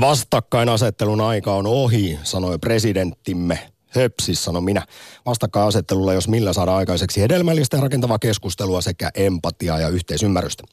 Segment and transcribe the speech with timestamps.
[0.00, 3.72] Vastakkainasettelun aika on ohi, sanoi presidenttimme.
[3.88, 4.86] Höpsis, sanon minä.
[5.26, 10.64] Vastakkainasettelulla, jos millä saada aikaiseksi hedelmällistä ja rakentavaa keskustelua sekä empatiaa ja yhteisymmärrystä.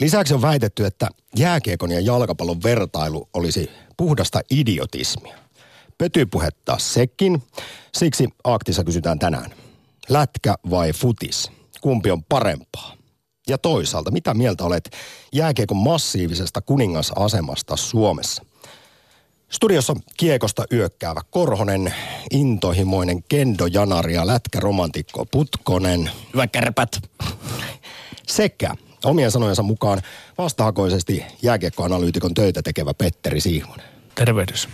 [0.00, 5.38] Lisäksi on väitetty, että jääkiekon ja jalkapallon vertailu olisi puhdasta idiotismia.
[5.98, 7.42] Pötypuhetta sekin.
[7.94, 9.54] Siksi Aktissa kysytään tänään.
[10.08, 11.50] Lätkä vai futis?
[11.80, 13.01] Kumpi on parempaa?
[13.48, 14.90] Ja toisaalta, mitä mieltä olet
[15.32, 18.44] jääkiekon massiivisesta kuningasasemasta Suomessa?
[19.52, 21.94] Studiossa kiekosta yökkäävä Korhonen,
[22.30, 26.10] intohimoinen Kendo Janari ja lätkäromantikko Putkonen.
[26.32, 27.02] Hyvä kärpät.
[28.26, 30.02] Sekä omien sanojensa mukaan
[30.38, 33.86] vastahakoisesti jääkiekkoanalyytikon töitä tekevä Petteri Siivonen.
[34.14, 34.68] Tervehdys.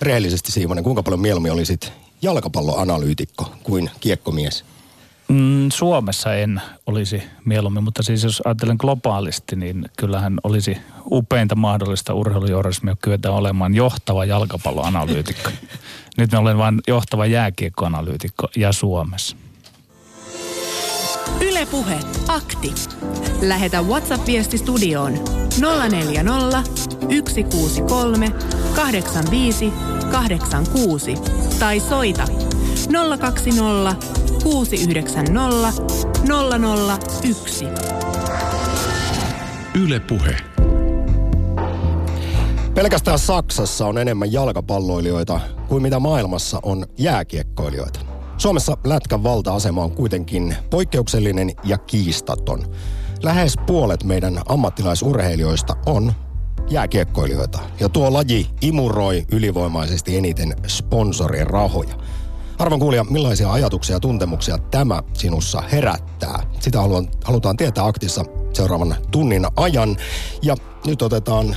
[0.00, 4.64] Rehellisesti Siivonen, kuinka paljon mieluummin olisit jalkapalloanalyytikko kuin kiekkomies?
[5.28, 10.76] Mm, Suomessa en olisi mieluummin, mutta siis jos ajattelen globaalisti, niin kyllähän olisi
[11.10, 15.50] upeinta mahdollista urheilujournalismia kyetä olemaan johtava jalkapalloanalyytikko.
[16.18, 19.36] Nyt mä olen vain johtava jääkiekkoanalyytikko ja Suomessa.
[21.40, 21.98] Ylepuhe
[22.28, 22.74] akti.
[23.42, 25.12] Lähetä WhatsApp-viesti studioon
[25.60, 26.62] 040
[27.08, 28.32] 163
[28.74, 29.72] 85
[30.10, 31.14] 86
[31.58, 32.47] tai soita
[33.18, 34.06] 020
[34.42, 35.72] 690
[37.30, 37.64] 001.
[39.74, 40.36] Yle Puhe.
[42.74, 48.00] Pelkästään Saksassa on enemmän jalkapalloilijoita kuin mitä maailmassa on jääkiekkoilijoita.
[48.36, 52.64] Suomessa lätkän valta-asema on kuitenkin poikkeuksellinen ja kiistaton.
[53.22, 56.12] Lähes puolet meidän ammattilaisurheilijoista on
[56.70, 57.58] jääkiekkoilijoita.
[57.80, 61.94] Ja tuo laji imuroi ylivoimaisesti eniten sponsorien rahoja.
[62.58, 66.42] Arvon kuulija, millaisia ajatuksia ja tuntemuksia tämä sinussa herättää?
[66.60, 69.96] Sitä haluan, halutaan tietää aktissa seuraavan tunnin ajan.
[70.42, 71.56] Ja nyt otetaan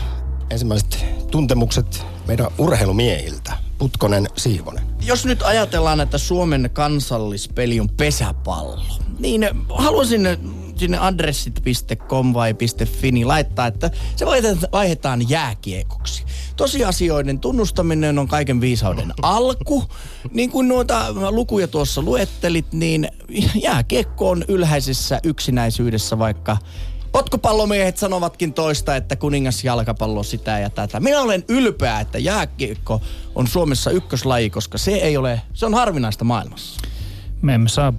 [0.49, 3.53] ensimmäiset tuntemukset meidän urheilumiehiltä.
[3.77, 4.83] Putkonen Siivonen.
[5.01, 8.79] Jos nyt ajatellaan, että Suomen kansallispeli on pesäpallo,
[9.19, 10.27] niin haluaisin
[10.75, 12.55] sinne adressit.com vai
[12.85, 14.25] .fi niin laittaa, että se
[14.71, 16.25] vaihdetaan jääkiekoksi.
[16.55, 19.83] Tosiasioiden tunnustaminen on kaiken viisauden alku.
[20.31, 23.07] Niin kuin noita lukuja tuossa luettelit, niin
[23.63, 26.57] jääkiekko on ylhäisessä yksinäisyydessä, vaikka
[27.11, 30.99] Potkupallomiehet sanovatkin toista, että kuningas jalkapallo sitä ja tätä.
[30.99, 33.01] Minä olen ylpeä, että jääkiekko
[33.35, 36.81] on Suomessa ykköslaji, koska se ei ole, se on harvinaista maailmassa.
[37.41, 37.93] Me emme saa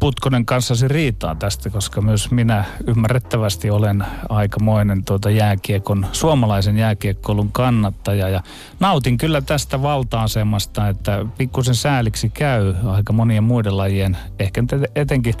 [0.00, 8.28] Putkonen kanssasi riitaa tästä, koska myös minä ymmärrettävästi olen aikamoinen tuota jääkiekon, suomalaisen jääkiekkoilun kannattaja
[8.28, 8.42] ja
[8.80, 14.62] nautin kyllä tästä valta-asemasta, että pikkusen sääliksi käy aika monien muiden lajien, ehkä
[14.94, 15.34] etenkin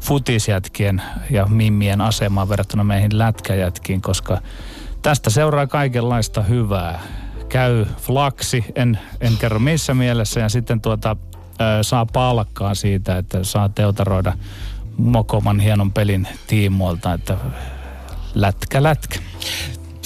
[0.00, 4.40] futisjätkien ja mimmien asemaan verrattuna meihin lätkäjätkiin, koska
[5.02, 7.00] tästä seuraa kaikenlaista hyvää.
[7.48, 11.16] Käy flaksi, en, en kerro missä mielessä, ja sitten tuota,
[11.82, 14.32] saa palkkaa siitä, että saa teutaroida
[14.96, 17.36] Mokoman hienon pelin tiimoilta, että
[18.34, 19.18] lätkä, lätkä.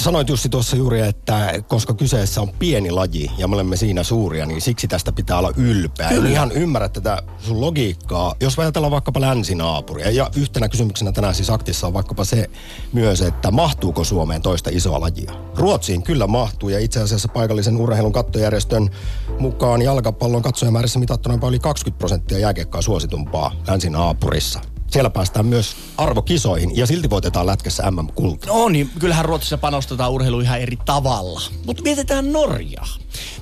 [0.00, 4.46] Sanoit Jussi tuossa juuri, että koska kyseessä on pieni laji ja me olemme siinä suuria,
[4.46, 6.08] niin siksi tästä pitää olla ylpeä.
[6.08, 6.26] Kyllä.
[6.26, 8.34] En ihan ymmärrä tätä sun logiikkaa.
[8.40, 12.50] Jos ajatellaan vaikkapa länsinaapuria, ja yhtenä kysymyksenä tänään siis aktissa on vaikkapa se
[12.92, 15.32] myös, että mahtuuko Suomeen toista isoa lajia?
[15.56, 18.90] Ruotsiin kyllä mahtuu, ja itse asiassa paikallisen urheilun kattojärjestön
[19.38, 26.86] mukaan jalkapallon katsojamäärissä mitattuna yli 20 prosenttia jääkiekkaa suositumpaa länsinaapurissa siellä päästään myös arvokisoihin ja
[26.86, 28.46] silti voitetaan lätkässä MM-kulta.
[28.46, 31.40] No niin, kyllähän Ruotsissa panostetaan urheilu ihan eri tavalla.
[31.66, 32.86] Mutta mietitään Norjaa.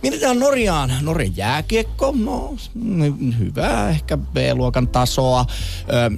[0.03, 0.93] Mietitään Norjaan.
[1.01, 2.55] Norjan jääkiekko, no
[3.39, 5.47] hyvä, ehkä B-luokan tasoa.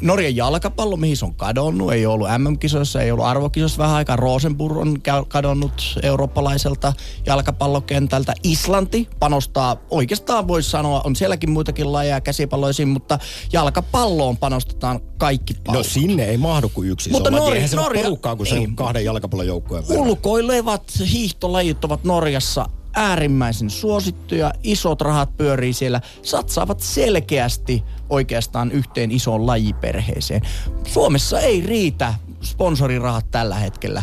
[0.01, 4.17] Norjan jalkapallo, mihin se on kadonnut, ei ollut MM-kisoissa, ei ollut arvokisoissa vähän aikaa.
[4.17, 6.93] Rosenburg on kadonnut eurooppalaiselta
[7.27, 8.35] jalkapallokentältä.
[8.43, 13.19] Islanti panostaa, oikeastaan voisi sanoa, on sielläkin muitakin lajeja käsipalloisiin, mutta
[13.53, 15.75] jalkapalloon panostetaan kaikki palkat.
[15.75, 17.31] No sinne ei mahdu kuin yksi Mutta.
[17.31, 20.07] Norja, Eihän se Norja, porukkaa kuin sen kahden jalkapallojoukkueen verran.
[20.07, 29.47] Ulkoilevat hiihtolajit ovat Norjassa äärimmäisen suosittuja, isot rahat pyörii siellä, satsaavat selkeästi oikeastaan yhteen isoon
[29.47, 30.43] lajiperheeseen.
[30.87, 34.03] Suomessa ei riitä sponsorirahat tällä hetkellä.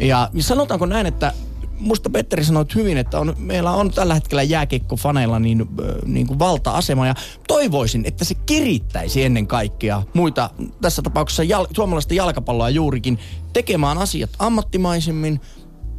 [0.00, 1.32] Ja sanotaanko näin, että
[1.80, 5.66] musta Petteri sanoi hyvin, että on, meillä on tällä hetkellä jääkiekkofaneilla niin,
[6.04, 7.14] niin kuin valta-asema ja
[7.48, 10.50] toivoisin, että se kirittäisi ennen kaikkea muita,
[10.80, 13.18] tässä tapauksessa jal, suomalaista jalkapalloa juurikin,
[13.52, 15.40] tekemään asiat ammattimaisemmin,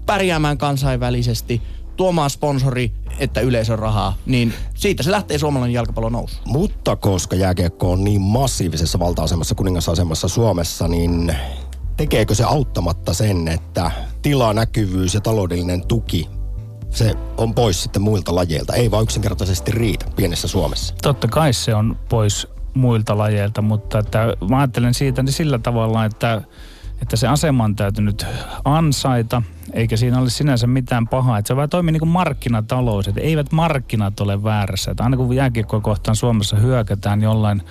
[0.05, 1.61] pärjäämään kansainvälisesti,
[1.97, 6.35] tuomaan sponsori että yleisön rahaa, niin siitä se lähtee suomalainen jalkapallo nousu.
[6.45, 11.35] Mutta koska jääkiekko on niin massiivisessa valta-asemassa, kuningasasemassa Suomessa, niin
[12.01, 16.29] tekeekö se auttamatta sen, että tila, näkyvyys ja taloudellinen tuki
[16.89, 18.73] se on pois sitten muilta lajeilta.
[18.73, 20.95] Ei vaan yksinkertaisesti riitä pienessä Suomessa.
[21.01, 24.19] Totta kai se on pois muilta lajeilta, mutta että
[24.49, 26.41] mä ajattelen siitä niin sillä tavalla, että,
[27.01, 28.25] että se asema on täytynyt
[28.65, 29.41] ansaita,
[29.73, 31.37] eikä siinä ole sinänsä mitään pahaa.
[31.37, 34.91] Että se vaan toimii niin kuin markkinatalous, että eivät markkinat ole väärässä.
[34.91, 37.61] Että aina kun jääkiekkoa kohtaan Suomessa hyökätään jollain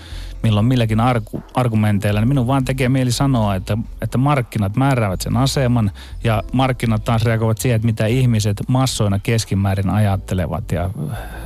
[0.42, 5.36] milloin milläkin argu, argumenteilla, niin minun vaan tekee mieli sanoa, että, että markkinat määräävät sen
[5.36, 5.90] aseman
[6.24, 10.90] ja markkinat taas reagoivat siihen, että mitä ihmiset massoina keskimäärin ajattelevat ja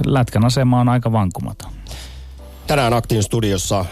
[0.06, 1.72] lätkän asema on aika vankumaton.
[2.66, 3.84] Tänään Aktin studiossa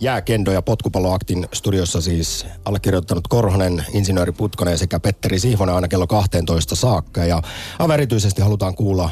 [0.00, 6.76] jääkendo- ja potkupalloaktin studiossa siis allekirjoittanut Korhonen, insinööri Putkonen sekä Petteri Sihvonen aina kello 12
[6.76, 7.24] saakka.
[7.24, 7.42] Ja
[7.78, 9.10] aivan erityisesti halutaan kuulla,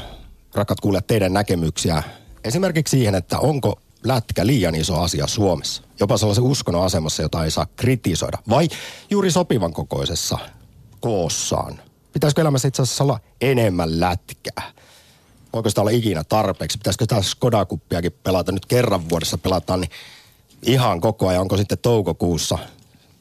[0.55, 2.02] rakat kuulijat, teidän näkemyksiä
[2.44, 5.82] esimerkiksi siihen, että onko lätkä liian iso asia Suomessa.
[6.00, 8.38] Jopa sellaisen uskonnon asemassa, jota ei saa kritisoida.
[8.49, 8.69] Vai
[9.11, 10.38] juuri sopivan kokoisessa
[11.00, 11.81] koossaan.
[12.12, 14.73] Pitäisikö elämässä itse asiassa olla enemmän lätkää?
[15.52, 16.79] Voiko sitä olla ikinä tarpeeksi?
[16.79, 19.90] Pitäisikö sitä Skodakuppiakin pelata nyt kerran vuodessa pelataan, niin
[20.62, 21.40] ihan koko ajan.
[21.40, 22.58] Onko sitten toukokuussa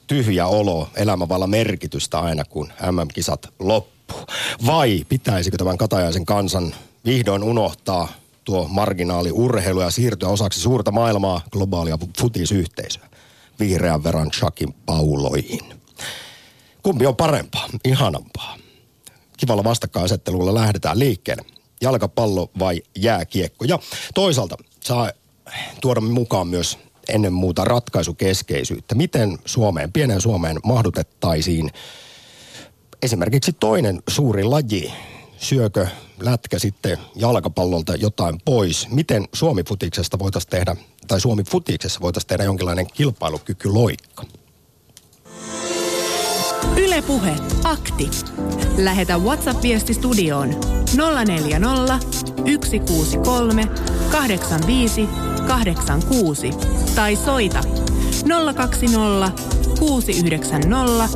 [0.08, 4.26] tyhjä olo, elämävalla merkitystä aina, kun MM-kisat loppuu?
[4.66, 6.76] Vai pitäisikö tämän Katajaisen kansan
[7.06, 8.08] vihdoin unohtaa
[8.44, 13.10] tuo marginaali urheilu ja siirtyä osaksi suurta maailmaa, globaalia futisyhteisöä,
[13.60, 15.74] vihreän verran Chuckin pauloihin.
[16.84, 18.58] Kumpi on parempaa, ihanampaa?
[19.38, 21.46] Kivalla vastakkainasettelulla lähdetään liikkeelle.
[21.82, 23.66] Jalkapallo vai jääkiekko?
[23.66, 23.80] Ja
[24.14, 25.12] toisaalta saa
[25.82, 26.78] tuoda mukaan myös
[27.10, 28.96] ennen muuta ratkaisukeskeisyyttä.
[28.96, 31.72] Miten Suomeen, pienen Suomeen mahdutettaisiin
[33.02, 34.94] esimerkiksi toinen suuri laji,
[35.38, 35.88] syökö
[36.20, 38.88] lätkä sitten jalkapallolta jotain pois.
[38.90, 40.76] Miten Suomi futiksesta voitaisiin tehdä,
[41.08, 44.24] tai Suomi futiksessa voitaisiin tehdä jonkinlainen kilpailukykyloikka?
[46.78, 48.10] Ylepuhe akti.
[48.78, 50.50] Lähetä WhatsApp-viesti studioon
[51.26, 52.00] 040
[52.66, 53.68] 163
[54.12, 55.10] 85
[55.48, 56.52] 86
[56.96, 57.60] tai soita
[58.56, 59.32] 020
[59.80, 61.10] 690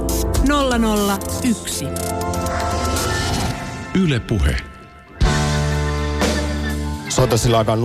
[1.44, 1.86] 001.
[4.04, 4.56] Yle Puhe.
[7.10, 7.84] Soita sillä aikaan 020690001,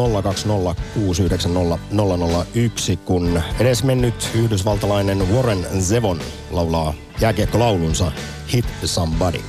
[3.04, 6.20] kun edes mennyt yhdysvaltalainen Warren Zevon
[6.50, 8.12] laulaa jääkiekkolaulunsa
[8.52, 9.40] Hit Somebody.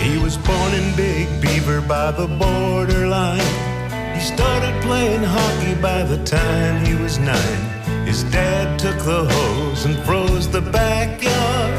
[0.00, 3.65] He was born in Big Beaver by the borderline.
[4.26, 7.62] Started playing hockey by the time he was nine.
[8.04, 11.72] His dad took the hose and froze the backyard.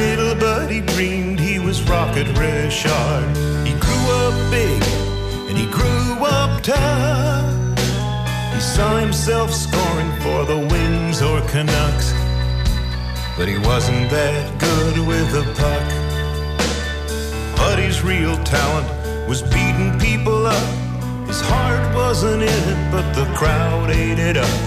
[0.00, 3.28] Little buddy dreamed he was Rocket Richard.
[3.66, 4.82] He grew up big
[5.48, 7.78] and he grew up tough.
[8.54, 12.12] He saw himself scoring for the Wings or Canucks,
[13.36, 15.86] but he wasn't that good with the puck.
[17.58, 18.88] Buddy's real talent
[19.28, 20.91] was beating people up.
[21.32, 24.58] His heart wasn't in it, but the crowd ate it up.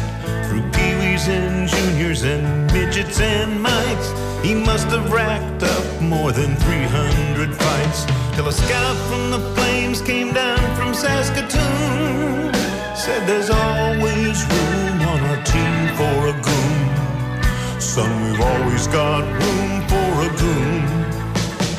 [0.47, 4.07] Through peewees and juniors and midgets and mites,
[4.41, 8.06] he must have racked up more than 300 fights.
[8.33, 12.51] Till a scout from the Flames came down from Saskatoon.
[12.97, 17.79] Said there's always room on our team for a goon.
[17.79, 20.81] Son, we've always got room for a goon.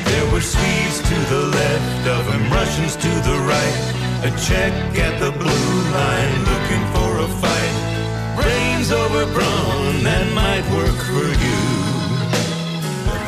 [0.07, 3.96] There were Swedes to the left of him, Russians to the right.
[4.23, 7.75] A check at the blue line looking for a fight.
[8.35, 11.59] Brains over brawn, that might work for you.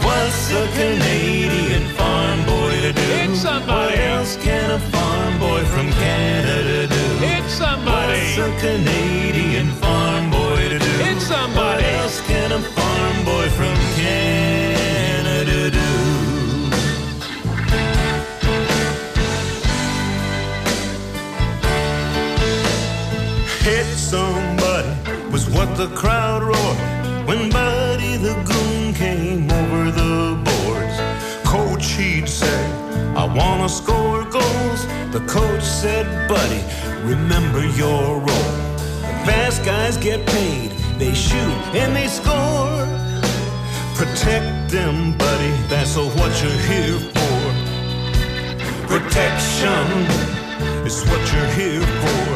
[0.01, 3.01] What's a Canadian farm boy to do?
[3.01, 3.93] Hit somebody.
[3.93, 7.05] What else can a farm boy from Canada do?
[7.24, 8.19] Hit somebody.
[8.19, 10.93] What's a Canadian farm boy to do?
[11.05, 11.88] Hit somebody.
[25.79, 30.98] The crowd roared when Buddy the Goon came over the boards.
[31.48, 32.65] Coach, he'd say,
[33.15, 34.81] I want to score goals.
[35.13, 36.62] The coach said, Buddy,
[37.07, 38.55] remember your role.
[39.07, 42.86] The fast guys get paid, they shoot and they score.
[43.95, 47.39] Protect them, buddy, that's what you're here for.
[48.91, 49.88] Protection
[50.86, 52.27] is what you're here for.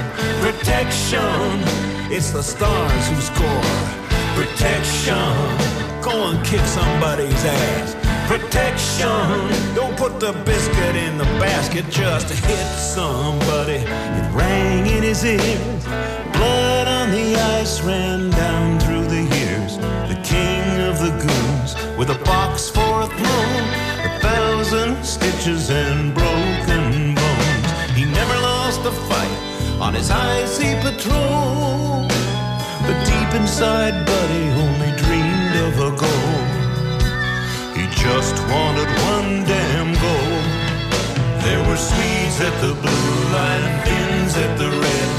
[0.46, 3.64] Protection, it's the stars who score.
[4.36, 5.16] Protection,
[6.04, 7.96] go and kick somebody's ass.
[8.28, 9.10] Protection,
[9.74, 13.82] don't put the biscuit in the basket, just to hit somebody.
[14.20, 15.84] It rang in his ears.
[16.34, 19.78] Blood on the ice ran down through the years.
[20.08, 23.66] The king of the goons with a box for a throne.
[24.06, 26.14] A thousand stitches and
[29.80, 32.08] on his icy patrol.
[32.86, 36.40] But deep inside, Buddy only dreamed of a goal.
[37.78, 40.40] He just wanted one damn goal.
[41.44, 45.10] There were Swedes at the blue line, Finns at the red.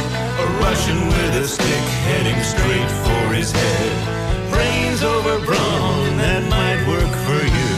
[0.44, 4.50] A Russian with a stick heading straight for his head.
[4.50, 7.72] Brains over brawn, that might work for you.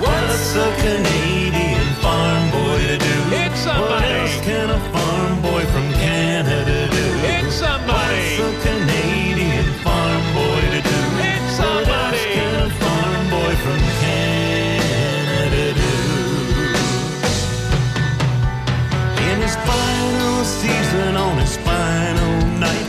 [0.00, 3.16] What's a Canadian farm boy to do?
[3.36, 3.92] Hit somebody.
[3.92, 5.03] What else can a farm
[8.44, 10.98] a Canadian farm boy to do?
[11.24, 15.94] Hit What else can a farm boy from Canada do?
[19.28, 22.34] In his final season, on his final
[22.66, 22.88] night,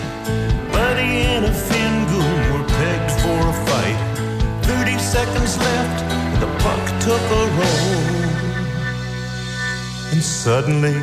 [0.75, 3.99] Buddy and a Finn goon were pegged for a fight.
[4.63, 5.99] 30 seconds left,
[6.33, 8.15] and the puck took a roll.
[10.11, 10.97] And suddenly,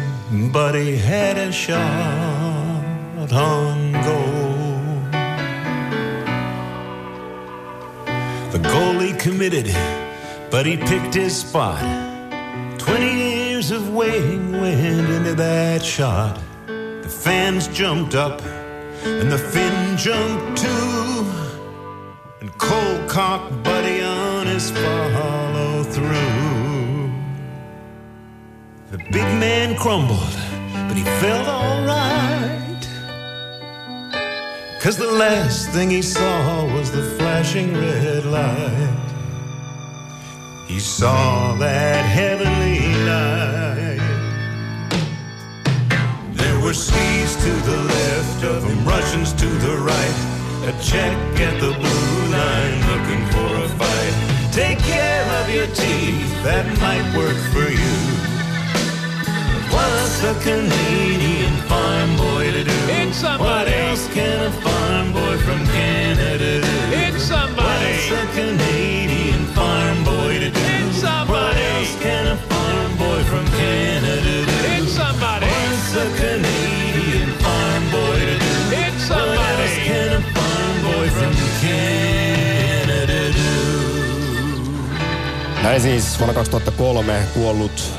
[0.59, 3.82] Buddy had a shot on
[9.23, 9.67] committed,
[10.51, 11.81] but he picked his spot.
[12.81, 16.41] 20 years of waiting went into that shot.
[16.67, 18.43] The fans jumped up,
[19.05, 21.25] and the Finn jumped too.
[22.41, 27.13] And Cole cocked Buddy on his follow through.
[28.91, 30.37] The big man crumbled,
[30.89, 32.89] but he felt alright.
[34.81, 39.02] Cause the last thing he saw was the flashing red light.
[40.73, 44.01] He saw that heavenly light.
[46.33, 50.17] There were seas to the left of him, Russians to the right.
[50.65, 51.13] A check
[51.45, 54.15] at the blue line looking for a fight.
[54.51, 57.97] Take care of your teeth, that might work for you.
[59.77, 62.79] What's a Canadian farm boy to do?
[62.89, 63.45] Hit somebody.
[63.45, 66.97] What else can a farm boy from Canada do?
[66.97, 67.61] Hit somebody.
[67.61, 68.72] What's a Canadian
[85.63, 87.93] Näin siis vuonna 2003 kuollut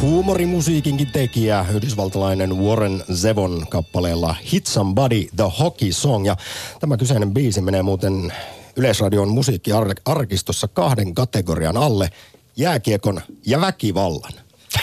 [0.00, 6.26] huumorimusiikinkin tekijä, yhdysvaltalainen Warren Zevon kappaleella Hit Somebody, The Hockey Song.
[6.26, 6.36] Ja
[6.80, 8.32] tämä kyseinen biisi menee muuten
[8.76, 12.10] Yleisradion musiikkiarkistossa kahden kategorian alle,
[12.56, 14.32] jääkiekon ja väkivallan.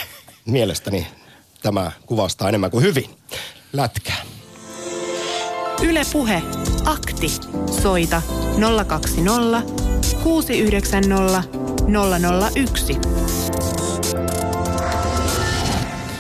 [0.46, 1.08] Mielestäni
[1.62, 3.10] tämä kuvastaa enemmän kuin hyvin.
[3.74, 4.22] Lätkää.
[5.82, 6.42] Yle Puhe.
[6.86, 7.30] Akti.
[7.82, 8.22] Soita
[8.88, 9.62] 020
[10.24, 12.98] 690 001.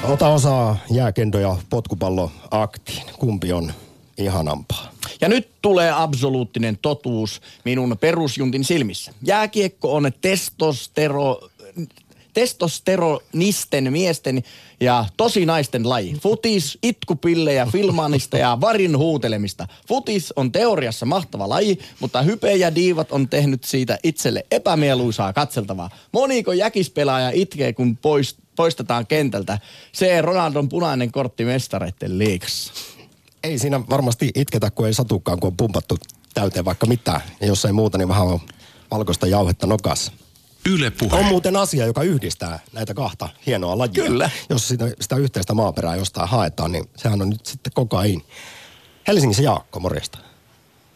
[0.03, 3.03] Ota osaa jääkendo- ja potkupalloaktiin.
[3.19, 3.73] Kumpi on
[4.17, 4.91] ihanampaa?
[5.21, 9.13] Ja nyt tulee absoluuttinen totuus minun perusjuntin silmissä.
[9.23, 11.49] Jääkiekko on testostero,
[12.37, 14.43] testosteronisten miesten
[14.79, 16.13] ja tosi naisten laji.
[16.21, 19.67] Futis, itkupillejä, filmaanista ja varin huutelemista.
[19.87, 25.89] Futis on teoriassa mahtava laji, mutta hype ja diivat on tehnyt siitä itselle epämieluisaa katseltavaa.
[26.11, 29.59] Moniko jäkispelaaja itkee, kun pois, poistetaan kentältä.
[29.91, 32.73] Se Ronaldon punainen kortti mestareiden liigassa.
[33.43, 35.97] Ei siinä varmasti itketä, kun ei satukaan, kun on pumpattu
[36.33, 37.21] täyteen vaikka mitään.
[37.41, 38.39] Ja jos ei muuta, niin vähän on
[38.91, 40.11] valkoista jauhetta nokassa.
[40.73, 41.19] Yle Puhe.
[41.19, 44.03] On muuten asia, joka yhdistää näitä kahta hienoa lajia.
[44.03, 44.29] Kyllä.
[44.49, 48.21] Jos sitä, sitä yhteistä maaperää jostain haetaan, niin sehän on nyt sitten kokain.
[49.07, 50.17] Helsingissä Jaakko, morjesta.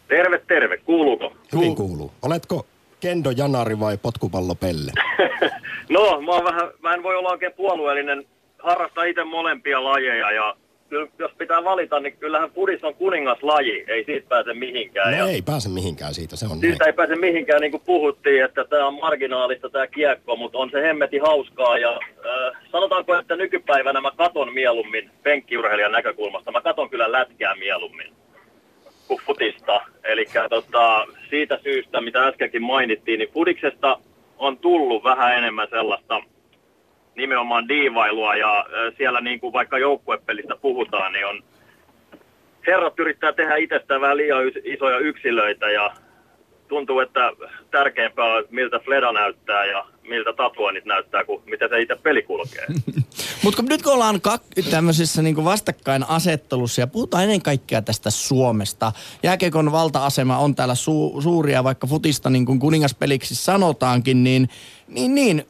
[0.08, 0.78] Terve, terve.
[0.78, 1.32] Kuuluuko?
[1.52, 2.12] Hyvin kuuluu.
[2.22, 2.66] Oletko
[3.00, 4.92] Kendo Janari vai potkupallopelle?
[5.88, 8.24] No, mä, oon vähän, mä en voi olla oikein puolueellinen.
[8.58, 10.56] Harrastan itse molempia lajeja ja
[10.92, 13.84] kyllä, jos pitää valita, niin kyllähän pudis on kuningaslaji.
[13.88, 15.10] Ei siitä pääse mihinkään.
[15.10, 16.60] No ja ei pääse mihinkään siitä, se on näin.
[16.60, 20.70] Siitä ei pääse mihinkään, niin kuin puhuttiin, että tämä on marginaalista tämä kiekko, mutta on
[20.70, 21.78] se hemmeti hauskaa.
[21.78, 26.52] Ja äh, sanotaanko, että nykypäivänä mä katon mieluummin penkkiurheilijan näkökulmasta.
[26.52, 28.12] Mä katon kyllä lätkää mieluummin
[29.08, 29.80] kuin futista.
[30.04, 33.98] Eli tota, siitä syystä, mitä äskenkin mainittiin, niin fudiksesta
[34.38, 36.22] on tullut vähän enemmän sellaista
[37.16, 38.66] nimenomaan diivailua ja
[38.96, 41.42] siellä niin kuin vaikka joukkuepelistä puhutaan, niin on
[42.66, 45.94] herrat yrittää tehdä itsestään vähän liian isoja yksilöitä ja
[46.68, 47.32] tuntuu, että
[47.70, 52.66] tärkeämpää on, miltä Fleda näyttää ja miltä tatuoinnit näyttää, kuin miten se itse peli kulkee.
[53.44, 58.92] Mutta nyt kun ollaan kak- tämmöisessä niin vastakkainasettelussa ja puhutaan ennen kaikkea tästä Suomesta.
[59.22, 64.48] Jääkiekon valta-asema on täällä su- suuria, vaikka futista niin kuningaspeliksi sanotaankin, niin
[64.94, 65.44] Niin, niin.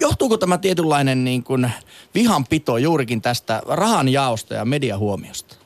[0.00, 1.70] Johtuuko tämä tietynlainen niin kuin
[2.14, 5.56] vihanpito juurikin tästä rahan jaosta ja mediahuomiosta?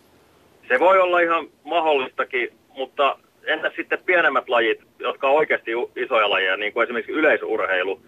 [0.69, 6.57] Se voi olla ihan mahdollistakin, mutta entä sitten pienemmät lajit, jotka on oikeasti isoja lajeja,
[6.57, 8.01] niin kuin esimerkiksi yleisurheilu,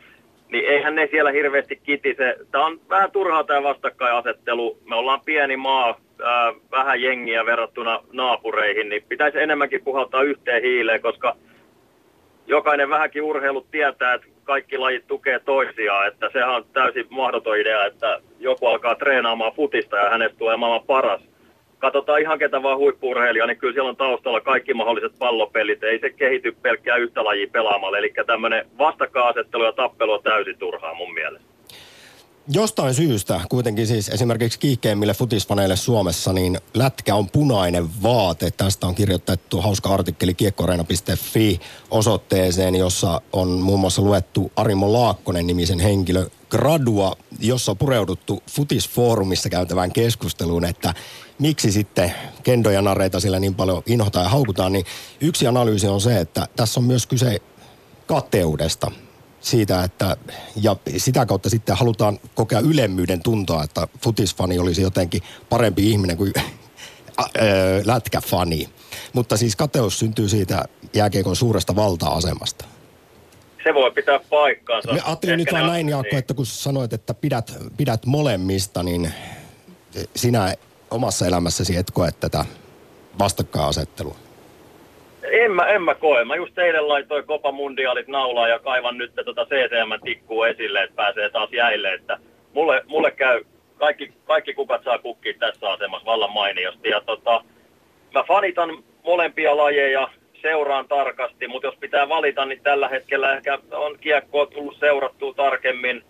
[0.48, 2.36] niin eihän ne siellä hirveästi kitise.
[2.50, 4.78] Tämä on vähän turhaa tämä vastakkainasettelu.
[4.88, 11.02] Me ollaan pieni maa, ää, vähän jengiä verrattuna naapureihin, niin pitäisi enemmänkin puhaltaa yhteen hiileen,
[11.02, 11.36] koska
[12.46, 17.86] jokainen vähänkin urheilut tietää, että kaikki lajit tukee toisiaan, että sehän on täysin mahdoton idea,
[17.86, 21.20] että joku alkaa treenaamaan futista ja hänestä tulee maailman paras.
[21.78, 25.84] Katsotaan ihan ketä vaan huippuurheilija, niin kyllä siellä on taustalla kaikki mahdolliset pallopelit.
[25.84, 27.98] Ei se kehity pelkkää yhtä lajia pelaamalla.
[27.98, 31.53] Eli tämmöinen vastakkainasettelu ja tappelu on täysin turhaa mun mielestä.
[32.48, 38.50] Jostain syystä kuitenkin siis esimerkiksi kiihkeimmille futisfaneille Suomessa, niin lätkä on punainen vaate.
[38.50, 41.60] Tästä on kirjoitettu hauska artikkeli kiekkoreina.fi
[41.90, 49.48] osoitteeseen, jossa on muun muassa luettu Arimo Laakkonen nimisen henkilö gradua, jossa on pureuduttu futisfoorumissa
[49.48, 50.94] käytävään keskusteluun, että
[51.38, 54.86] miksi sitten kendoja nareita sillä niin paljon inhotaan ja haukutaan, niin
[55.20, 57.40] yksi analyysi on se, että tässä on myös kyse
[58.06, 58.90] kateudesta
[59.44, 60.16] siitä, että
[60.56, 66.32] ja sitä kautta sitten halutaan kokea ylemmyyden tuntoa, että futisfani olisi jotenkin parempi ihminen kuin
[66.38, 68.68] ä, ö, lätkäfani.
[69.12, 72.64] Mutta siis kateus syntyy siitä jääkiekon suuresta valta-asemasta.
[73.64, 74.92] Se voi pitää paikkaansa.
[74.92, 76.18] Me ajattelin nyt vaan näin, Jaakko, niin.
[76.18, 79.12] että kun sanoit, että pidät, pidät molemmista, niin
[80.16, 80.54] sinä
[80.90, 82.44] omassa elämässäsi et koe tätä
[83.18, 84.23] vastakkainasettelua.
[85.30, 86.24] En mä, en mä koe.
[86.24, 91.30] Mä just eilen laitoin Copa Mundialit naulaa ja kaivan nyt tota CCM-tikkuu esille, että pääsee
[91.30, 91.94] taas jäille.
[91.94, 92.18] Että
[92.52, 93.44] mulle, mulle käy,
[93.76, 96.88] kaikki, kaikki kukat saa kukkia tässä asemassa vallan mainiosti.
[96.88, 97.44] Ja tota,
[98.14, 100.08] mä fanitan molempia lajeja,
[100.42, 106.04] seuraan tarkasti, mutta jos pitää valita, niin tällä hetkellä ehkä on kiekkoa tullut seurattua tarkemmin,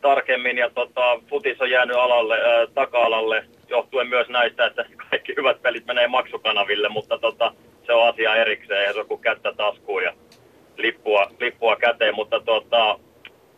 [0.00, 5.62] tarkemmin ja tota, futis on jäänyt alalle, ää, taka-alalle johtuen myös näistä, että kaikki hyvät
[5.62, 7.52] pelit menee maksukanaville, mutta tota,
[7.86, 10.12] se on asia erikseen ja se on kuin kättä taskuun ja
[10.76, 12.98] lippua, lippua käteen, mutta tota,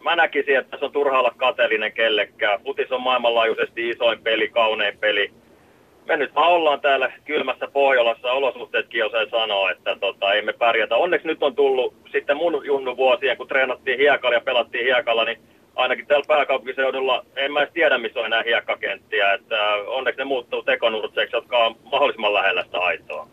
[0.05, 2.61] mä näkisin, että se on turha olla kateellinen kellekään.
[2.65, 5.31] Futis on maailmanlaajuisesti isoin peli, kaunein peli.
[6.09, 10.97] Me nyt vaan ollaan täällä kylmässä Pohjolassa, olosuhteetkin osaa sanoa, että tota, ei me pärjätä.
[10.97, 15.39] Onneksi nyt on tullut sitten mun junnu vuosien, kun treenattiin hiekalla ja pelattiin hiekalla, niin
[15.77, 19.33] ainakin täällä pääkaupunkiseudulla en mä edes tiedä, missä on enää hiekkakenttiä.
[19.33, 23.29] Että onneksi ne muuttuu tekonurtseiksi, jotka on mahdollisimman lähellä sitä aitoa.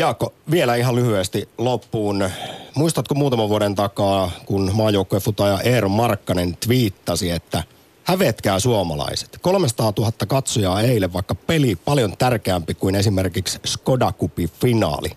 [0.00, 2.30] Jaakko, vielä ihan lyhyesti loppuun.
[2.74, 7.62] Muistatko muutaman vuoden takaa, kun maajoukkueen futaja Eero Markkanen twiittasi, että
[8.04, 9.38] hävetkää suomalaiset.
[9.40, 15.10] 300 000 katsojaa eilen, vaikka peli paljon tärkeämpi kuin esimerkiksi Skoda Cupin finaali.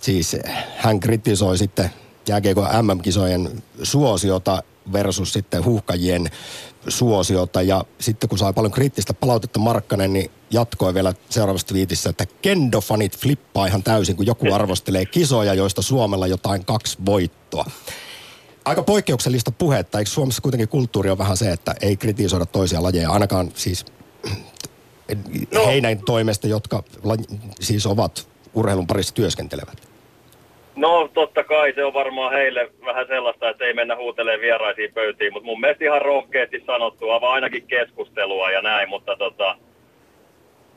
[0.00, 0.42] Siis eh,
[0.76, 1.90] hän kritisoi sitten
[2.28, 6.30] jääkiekon MM-kisojen suosiota versus sitten huuhkajien
[6.88, 7.62] suosiota.
[7.62, 13.18] Ja sitten kun sai paljon kriittistä palautetta Markkanen, niin jatkoi vielä seuraavassa viitissä, että kendofanit
[13.18, 17.64] flippaa ihan täysin, kun joku arvostelee kisoja, joista Suomella jotain kaksi voittoa.
[18.64, 19.98] Aika poikkeuksellista puhetta.
[19.98, 23.84] Eikö Suomessa kuitenkin kulttuuri on vähän se, että ei kritisoida toisia lajeja, ainakaan siis
[25.54, 25.66] no.
[25.66, 26.82] heidän toimesta, jotka
[27.60, 29.85] siis ovat urheilun parissa työskentelevät.
[30.76, 35.32] No totta kai se on varmaan heille vähän sellaista, että ei mennä huutelemaan vieraisiin pöytiin,
[35.32, 39.56] mutta mun mielestä ihan rohkeasti sanottua, vaan ainakin keskustelua ja näin, mutta tota,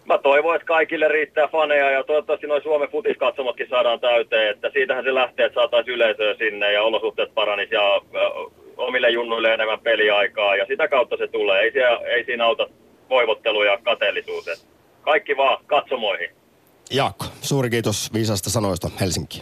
[0.06, 5.04] mä toivon, että kaikille riittää faneja ja toivottavasti noin Suomen futiskatsomotkin saadaan täyteen, että siitähän
[5.04, 8.02] se lähtee, että saataisiin yleisöä sinne ja olosuhteet paranisi ja
[8.78, 11.62] omille junnuille enemmän peliaikaa ja sitä kautta se tulee.
[11.62, 12.70] Ei, siellä, ei siinä auta
[13.10, 14.46] voivottelu ja kateellisuus.
[15.02, 16.30] Kaikki vaan katsomoihin.
[16.92, 19.42] Jaakko, suuri kiitos viisasta sanoista Helsinki.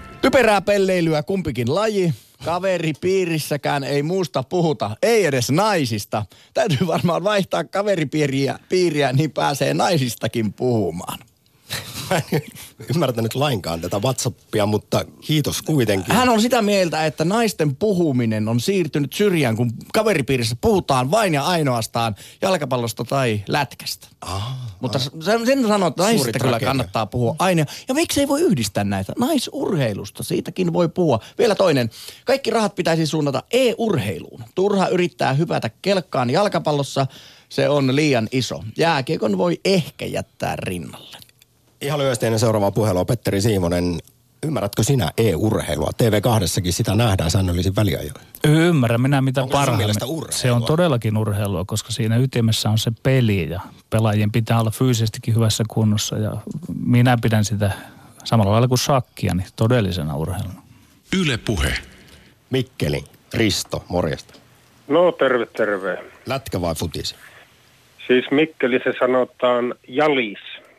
[0.21, 2.13] Typerää pelleilyä kumpikin laji.
[2.45, 6.25] Kaveri piirissäkään ei muusta puhuta, ei edes naisista.
[6.53, 11.19] Täytyy varmaan vaihtaa kaveripiiriä, piiriä, niin pääsee naisistakin puhumaan.
[12.11, 12.41] Mä en
[12.95, 16.15] ymmärtänyt lainkaan tätä WhatsAppia, mutta kiitos kuitenkin.
[16.15, 21.43] Hän on sitä mieltä, että naisten puhuminen on siirtynyt syrjään, kun kaveripiirissä puhutaan vain ja
[21.43, 24.07] ainoastaan jalkapallosta tai lätkästä.
[24.21, 27.65] Ah, Mutta sen, sen sanoo, että naisista kyllä kannattaa puhua aina.
[27.87, 29.13] Ja miksei voi yhdistää näitä?
[29.19, 31.19] Naisurheilusta, siitäkin voi puhua.
[31.37, 31.89] Vielä toinen.
[32.25, 34.43] Kaikki rahat pitäisi suunnata e-urheiluun.
[34.55, 37.07] Turha yrittää hypätä kelkkaan jalkapallossa.
[37.49, 38.63] Se on liian iso.
[38.77, 41.17] Jääkiekon voi ehkä jättää rinnalle.
[41.81, 43.05] Ihan lyhyesti ennen seuraavaa puhelua.
[43.05, 43.99] Petteri Siivonen,
[44.45, 45.89] ymmärrätkö sinä e-urheilua?
[46.03, 48.21] TV2 sitä nähdään säännöllisin väliajoin.
[48.47, 49.95] Ymmärrän minä mitä Onko se parhaimmin.
[50.05, 50.31] urheilua?
[50.31, 55.35] Se on todellakin urheilua, koska siinä ytimessä on se peli ja pelaajien pitää olla fyysisestikin
[55.35, 56.17] hyvässä kunnossa.
[56.17, 56.37] Ja
[56.85, 57.71] minä pidän sitä
[58.23, 60.61] samalla lailla kuin shakkia, niin todellisena urheiluna.
[61.17, 61.73] Yle Puhe.
[62.49, 64.33] Mikkeli, Risto, morjesta.
[64.87, 66.03] No terve, terve.
[66.25, 67.15] Lätkä vai futis?
[68.07, 70.37] Siis Mikkelissä sanotaan jalis.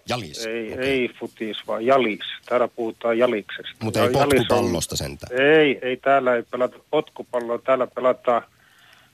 [0.08, 0.46] Jalis.
[0.46, 0.84] Ei, okay.
[0.84, 2.20] ei futis, vaan jalis.
[2.46, 3.72] Täällä puhutaan jaliksesta.
[3.82, 5.40] Mutta Ja ei jalis on- potkupallosta sentään.
[5.40, 7.58] Ei, ei täällä ei pelata potkupalloa.
[7.58, 8.42] Täällä pelataan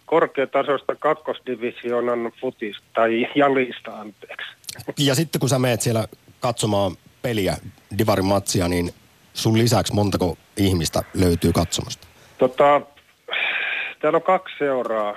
[0.07, 4.49] korkeatasoista kakkosdivisioonan futista, tai jalista anteeksi.
[4.99, 6.09] Ja sitten kun sä meet siellä
[6.41, 7.57] katsomaan peliä,
[7.99, 8.91] Divarin matsia, niin
[9.35, 12.07] sun lisäksi montako ihmistä löytyy katsomasta?
[12.39, 12.81] Tota,
[14.01, 15.17] täällä on kaksi seuraa,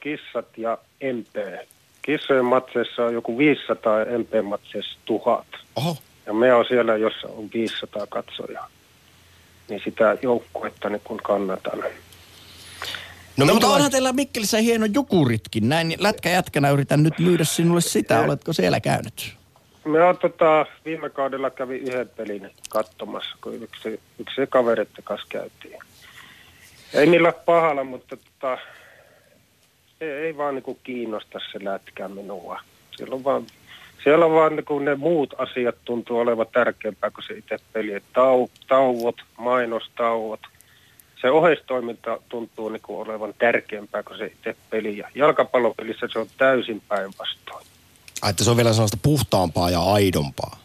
[0.00, 0.78] kissat ja
[1.12, 1.36] MP.
[2.08, 5.46] Kissojen matseissa on joku 500 ja MP-matseissa 1000.
[5.76, 8.68] Oho, Ja me on siellä, jossa on 500 katsojaa.
[9.68, 11.78] Niin sitä joukkuetta niin kun kannatan.
[11.78, 15.68] no, No, mutta onhan teillä Mikkelissä hieno jukuritkin.
[15.68, 18.20] Näin lätkäjätkänä yritän nyt myydä sinulle sitä.
[18.20, 19.36] Oletko siellä käynyt?
[19.84, 25.78] Me on tota, viime kaudella kävi yhden pelin katsomassa, kun yksi, yksi kavereiden kanssa käytiin.
[26.94, 28.58] Ei millään pahalla, mutta tota,
[30.00, 32.60] ei, ei vaan niinku kiinnosta se lätkä minua.
[32.96, 33.46] Siellä on vaan,
[34.04, 38.02] siellä on vaan niinku ne muut asiat tuntuu olevan tärkeämpää kuin se itse peli.
[38.12, 40.40] Tau, tauot, mainostauot.
[41.20, 44.98] Se oheistoiminta tuntuu niinku olevan tärkeämpää kuin se itse peli.
[44.98, 47.66] Ja jalkapallopelissä se on täysin päinvastoin.
[48.22, 50.58] Ai, että se on vielä sellaista puhtaampaa ja aidompaa.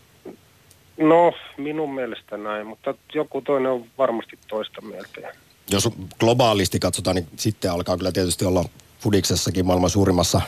[0.98, 5.34] No, minun mielestä näin, mutta joku toinen on varmasti toista mieltä.
[5.72, 8.66] Jos globaalisti katsotaan, niin sitten alkaa kyllä tietysti olla
[9.04, 10.42] fudiksessakin maailman suurimmassa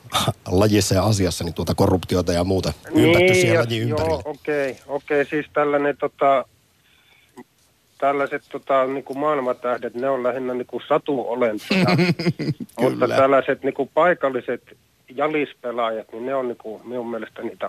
[0.60, 4.10] lajissa ja asiassa, niin tuota korruptiota ja muuta ympätty siihen ja- lajin ympärille.
[4.10, 6.44] Joo, okei, okay, okei, siis tällainen tota,
[7.98, 11.86] tällaiset tota, niin kuin maailmantähdet, ne on lähinnä niin kuin satuolentoja.
[12.80, 14.62] mutta tällaiset niin kuin paikalliset
[15.14, 17.68] jalispelaajat, niin ne on niin kuin, minun mielestä niitä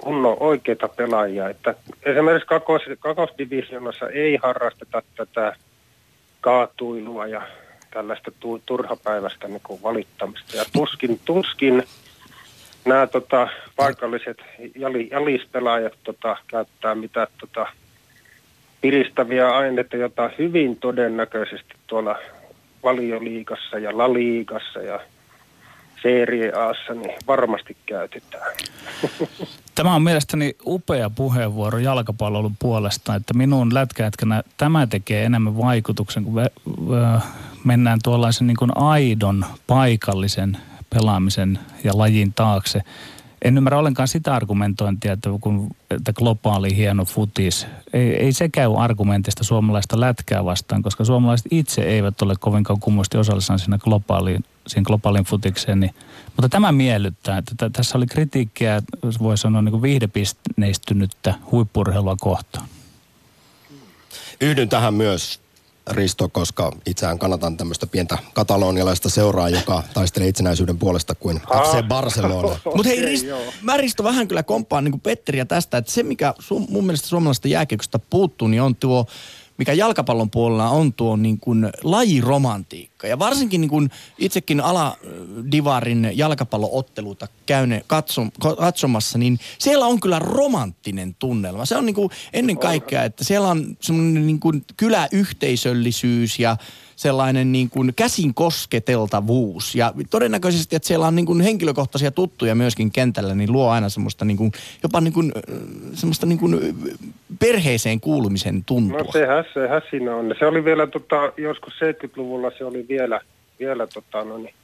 [0.00, 1.48] kunnon oikeita pelaajia.
[1.48, 5.56] Että esimerkiksi kakos, kakosdivisionassa ei harrasteta tätä
[6.40, 7.42] kaatuilua ja
[7.90, 10.56] tällaista tu, turhapäivästä niin valittamista.
[10.56, 11.82] Ja tuskin, tuskin
[12.84, 14.38] nämä tota, paikalliset
[14.76, 17.66] jali, jalispelaajat tota, käyttää mitä tota,
[18.80, 22.18] piristäviä aineita, jota hyvin todennäköisesti tuolla
[22.82, 25.00] valioliigassa ja laliigassa ja
[26.02, 28.56] Serie Aassa niin varmasti käytetään.
[29.74, 36.34] Tämä on mielestäni upea puheenvuoro jalkapallon puolesta, että minun lätkäjätkänä tämä tekee enemmän vaikutuksen, kun
[37.64, 40.56] mennään tuollaisen niin kuin aidon paikallisen
[40.90, 42.80] pelaamisen ja lajin taakse.
[43.44, 48.74] En ymmärrä ollenkaan sitä argumentointia, että, kun, että globaali hieno futis, ei, ei se käy
[48.76, 54.84] argumentista suomalaista lätkää vastaan, koska suomalaiset itse eivät ole kovinkaan kummoisesti osallisena siinä globaaliin, siinä
[54.84, 55.80] globaalin futikseen.
[55.80, 55.94] Niin,
[56.26, 58.82] mutta tämä miellyttää, että t- tässä oli kritiikkiä,
[59.22, 62.68] voi sanoa niin kuin viihdepisneistynyttä huippurheilua kohtaan.
[64.40, 65.40] Yhdyn tähän myös,
[65.90, 72.48] Risto, koska itseään kannatan tämmöistä pientä katalonialaista seuraa, joka taistelee itsenäisyyden puolesta kuin FC Barcelona.
[72.74, 73.40] Mutta hei, Okei, Rist, joo.
[73.62, 77.48] mä Risto vähän kyllä komppaan niin Petteriä tästä, että se mikä su, mun mielestä suomalaisesta
[77.48, 79.06] jääkiekosta puuttuu, niin on tuo,
[79.58, 83.06] mikä jalkapallon puolella on tuo niin kuin lajiromantiikka.
[83.06, 91.16] Ja varsinkin niin kuin itsekin aladivarin jalkapallootteluita käyne katsom, katsomassa, niin siellä on kyllä romanttinen
[91.18, 91.66] tunnelma.
[91.66, 96.56] Se on niin kuin ennen kaikkea, että siellä on semmoinen niin kuin kyläyhteisöllisyys ja
[96.98, 99.74] sellainen niin kuin käsin kosketeltavuus.
[99.74, 104.24] Ja todennäköisesti, että siellä on niin kuin henkilökohtaisia tuttuja myöskin kentällä, niin luo aina semmoista
[104.24, 105.54] niin kuin, jopa niin kuin, äh,
[105.94, 106.76] semmoista niin kuin
[107.38, 108.98] perheeseen kuulumisen tuntua.
[108.98, 110.34] No sehän, sehän siinä on.
[110.38, 113.20] Se oli vielä tota, joskus 70-luvulla se oli vielä,
[113.58, 114.54] vielä tota, no niin,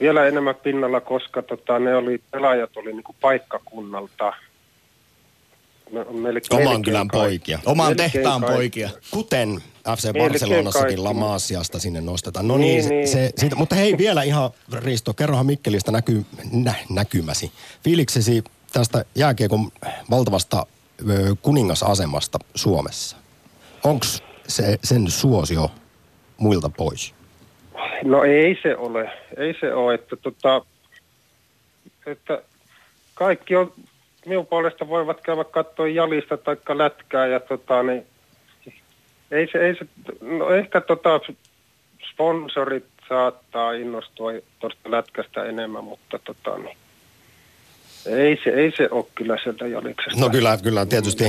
[0.00, 4.32] vielä enemmän pinnalla, koska tota, ne oli, pelaajat oli niinku paikkakunnalta.
[5.92, 7.28] Me, melkein, Oman kylän kaikki.
[7.28, 7.58] poikia.
[7.66, 8.56] Oman tehtaan kaikki.
[8.56, 8.90] poikia.
[9.10, 9.60] Kuten
[9.96, 11.02] FC Melkein Barcelonassakin kaikki.
[11.02, 12.48] La Masiasta sinne nostetaan.
[12.48, 13.08] No niin, Niin, se, niin.
[13.08, 17.52] Se, siitä, mutta hei vielä ihan Risto, kerrohan Mikkelistä näky, nä, näkymäsi.
[17.84, 19.70] Fiiliksesi tästä jääkiekon
[20.10, 20.66] valtavasta
[21.10, 23.16] ö, kuningasasemasta Suomessa.
[23.84, 24.06] Onko
[24.48, 25.70] se, sen suosio
[26.36, 27.14] muilta pois?
[28.04, 30.62] No ei se ole, ei se ole, että, tota,
[32.06, 32.42] että
[33.14, 33.72] kaikki on,
[34.26, 38.06] minun puolesta voivat käydä katsoa jalista tai lätkää ja tota, niin,
[39.30, 39.86] ei se, ei se,
[40.20, 41.20] no ehkä tota,
[42.12, 46.76] sponsorit saattaa innostua tuosta lätkästä enemmän, mutta tota, niin,
[48.06, 50.20] Ei se, ei se ole kyllä sieltä Jaliksesta.
[50.20, 51.24] No kyllä, kyllä tietysti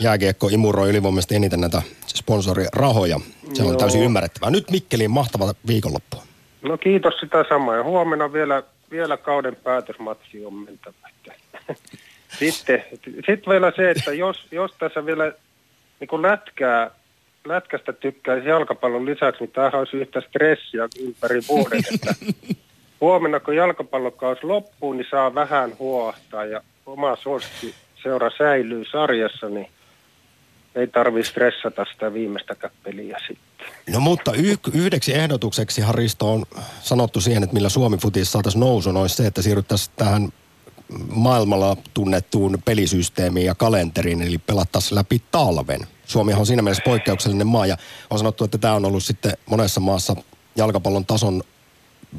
[0.00, 3.20] jääkiekko imuroi ylivoimaisesti eniten näitä sponsorirahoja.
[3.52, 3.78] Se on Joo.
[3.78, 4.50] täysin ymmärrettävää.
[4.50, 6.22] Nyt Mikkeliin mahtava viikonloppu.
[6.62, 7.76] No kiitos sitä samaa.
[7.76, 11.08] Ja huomenna vielä, vielä kauden päätösmatsi on mentävä.
[12.38, 15.32] Sitten, sitten vielä se, että jos, jos tässä vielä
[16.00, 16.90] niin lätkää,
[17.48, 21.82] lätkästä tykkäisi jalkapallon lisäksi, niin tämähän olisi yhtä stressiä ympäri vuoden.
[21.94, 22.14] Että
[23.00, 29.68] huomenna kun jalkapallokausi loppuu, niin saa vähän huohtaa ja oma suosikki seura säilyy sarjassa, niin
[30.74, 33.66] ei tarvi stressata sitä viimeistä peliä sitten.
[33.92, 36.44] No mutta y- yhdeksi ehdotukseksi Haristo on
[36.80, 40.28] sanottu siihen, että millä Suomi futis saataisiin nousun, olisi se, että siirryttäisiin tähän
[41.14, 45.80] maailmalla tunnettuun pelisysteemiin ja kalenteriin, eli pelattaisiin läpi talven.
[46.04, 47.76] Suomihan on siinä mielessä poikkeuksellinen maa ja
[48.10, 50.16] on sanottu, että tämä on ollut sitten monessa maassa
[50.56, 51.42] jalkapallon tason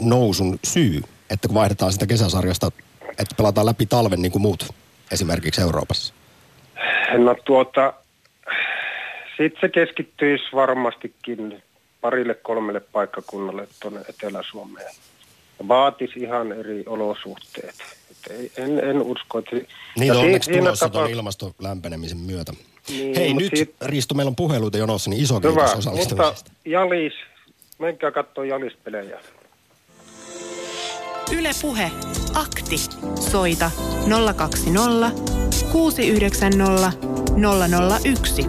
[0.01, 2.71] nousun syy, että kun vaihdetaan sitä kesäsarjasta,
[3.10, 4.69] että pelataan läpi talven niin kuin muut
[5.12, 6.13] esimerkiksi Euroopassa.
[7.17, 7.93] No tuota,
[9.38, 11.63] sitten se keskittyisi varmastikin
[12.01, 14.95] parille kolmelle paikkakunnalle tuonne Etelä-Suomeen.
[15.67, 17.75] Vaatisi ihan eri olosuhteet.
[18.58, 19.55] En, en usko, että...
[19.99, 22.53] Niin on si- onneksi siinä tulossa tuon tapauksessa- ilmaston lämpenemisen myötä.
[22.89, 26.51] Niin, Hei nyt siitä- Risto, meillä on puheluita jonossa, niin iso kiitos Hyvä, mutta osallistumisesta.
[26.65, 27.13] Jalis,
[27.79, 29.19] menkää katsoa Jalis-pelejä.
[31.38, 31.91] Yle Puhe.
[32.36, 32.77] Akti.
[33.32, 33.71] Soita
[34.36, 35.12] 020
[35.71, 36.91] 690
[38.05, 38.45] 001.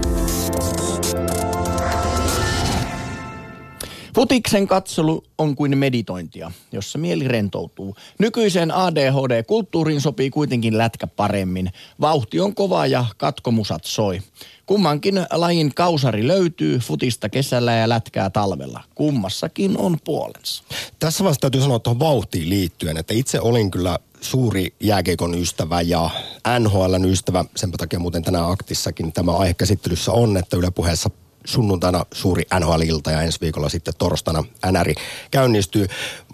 [4.14, 7.96] Futiksen katselu on kuin meditointia, jossa mieli rentoutuu.
[8.18, 11.73] Nykyiseen ADHD-kulttuuriin sopii kuitenkin lätkä paremmin.
[12.01, 14.23] Vauhti on kova ja katkomusat soi.
[14.66, 18.83] Kummankin lajin kausari löytyy futista kesällä ja lätkää talvella.
[18.94, 20.64] Kummassakin on puolensa.
[20.99, 26.11] Tässä vaiheessa täytyy sanoa tuohon vauhtiin liittyen, että itse olin kyllä suuri jääkeikon ystävä ja
[26.59, 27.44] NHLn ystävä.
[27.57, 31.11] Sen takia muuten tänään aktissakin tämä aihe käsittelyssä on, että Yle puheessa
[31.44, 34.92] sunnuntaina suuri NHL-ilta ja ensi viikolla sitten torstaina NR
[35.31, 35.87] käynnistyy.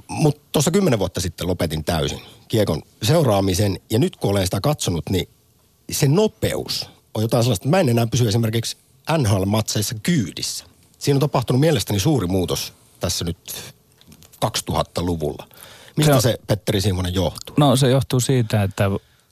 [0.08, 5.10] Mutta tuossa kymmenen vuotta sitten lopetin täysin kiekon seuraamisen ja nyt kun olen sitä katsonut,
[5.10, 5.28] niin
[5.92, 8.76] se nopeus on jotain sellaista, että mä en enää pysy esimerkiksi
[9.18, 10.64] NHL-matseissa kyydissä.
[10.98, 13.38] Siinä on tapahtunut mielestäni suuri muutos tässä nyt
[14.46, 15.48] 2000-luvulla.
[15.96, 17.54] Mistä Se se, on- se Petteri Simonen johtuu?
[17.58, 18.90] No se johtuu siitä, että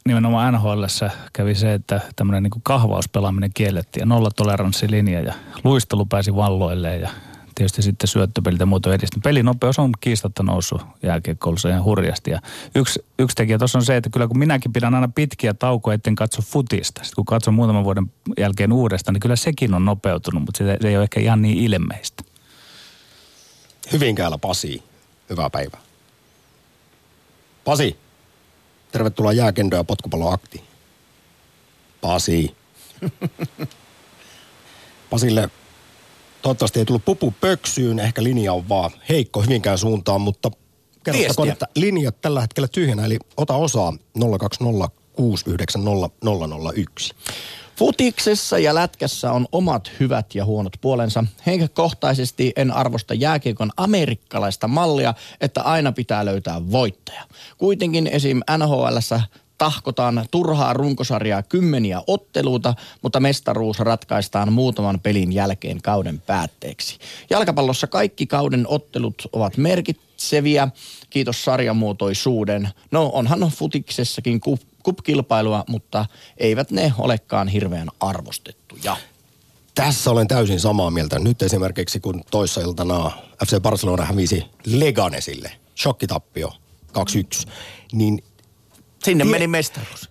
[0.08, 0.84] nimenomaan NHL
[1.32, 7.10] kävi se, että tämmöinen niin kahvauspelaaminen kiellettiin ja nollatoleranssilinja ja luistelu pääsi valloilleen ja
[7.54, 9.22] tietysti sitten syöttöpelit ja muuta edistynyt.
[9.22, 12.30] Pelinopeus on kiistatta noussut jääkiekkoulussa ihan hurjasti.
[12.30, 12.40] Ja
[12.74, 16.14] yksi, yksi tekijä tuossa on se, että kyllä kun minäkin pidän aina pitkiä taukoja, etten
[16.14, 17.04] katso futista.
[17.04, 20.88] Sitten kun katson muutaman vuoden jälkeen uudestaan, niin kyllä sekin on nopeutunut, mutta se, se
[20.88, 22.24] ei ole ehkä ihan niin ilmeistä.
[23.92, 24.82] Hyvinkäällä Pasi.
[25.30, 25.80] Hyvää päivää.
[27.64, 27.98] Pasi,
[28.94, 30.64] tervetuloa jääkendö- ja potkupalloaktiin.
[32.00, 32.57] Pasi.
[35.11, 35.50] Pasille
[36.42, 40.50] toivottavasti ei tullut pupu pöksyyn, ehkä linja on vaan heikko Hyvinkään suuntaan, mutta
[41.04, 43.92] kerrottakoon, että linjat tällä hetkellä tyhjänä, eli ota osaa
[44.38, 46.16] 020 690
[46.74, 47.14] 001.
[47.76, 51.24] Futiksessa ja lätkässä on omat hyvät ja huonot puolensa.
[51.46, 57.22] Henkilökohtaisesti en arvosta jääkiekon amerikkalaista mallia, että aina pitää löytää voittaja.
[57.58, 58.40] Kuitenkin esim.
[58.58, 59.20] NHLssä
[59.58, 66.98] tahkotaan turhaa runkosarjaa kymmeniä otteluita, mutta mestaruus ratkaistaan muutaman pelin jälkeen kauden päätteeksi.
[67.30, 70.68] Jalkapallossa kaikki kauden ottelut ovat merkitseviä,
[71.10, 72.68] kiitos sarjamuotoisuuden.
[72.90, 74.40] No onhan futiksessakin
[74.84, 76.06] kup-kilpailua, mutta
[76.38, 78.96] eivät ne olekaan hirveän arvostettuja.
[79.74, 81.18] Tässä olen täysin samaa mieltä.
[81.18, 83.10] Nyt esimerkiksi kun toissa iltana
[83.46, 86.52] FC Barcelona hävisi Leganesille, shokkitappio
[87.46, 87.48] 2-1,
[87.92, 88.24] niin
[89.04, 90.10] Sinne Tie- meni mestaruus.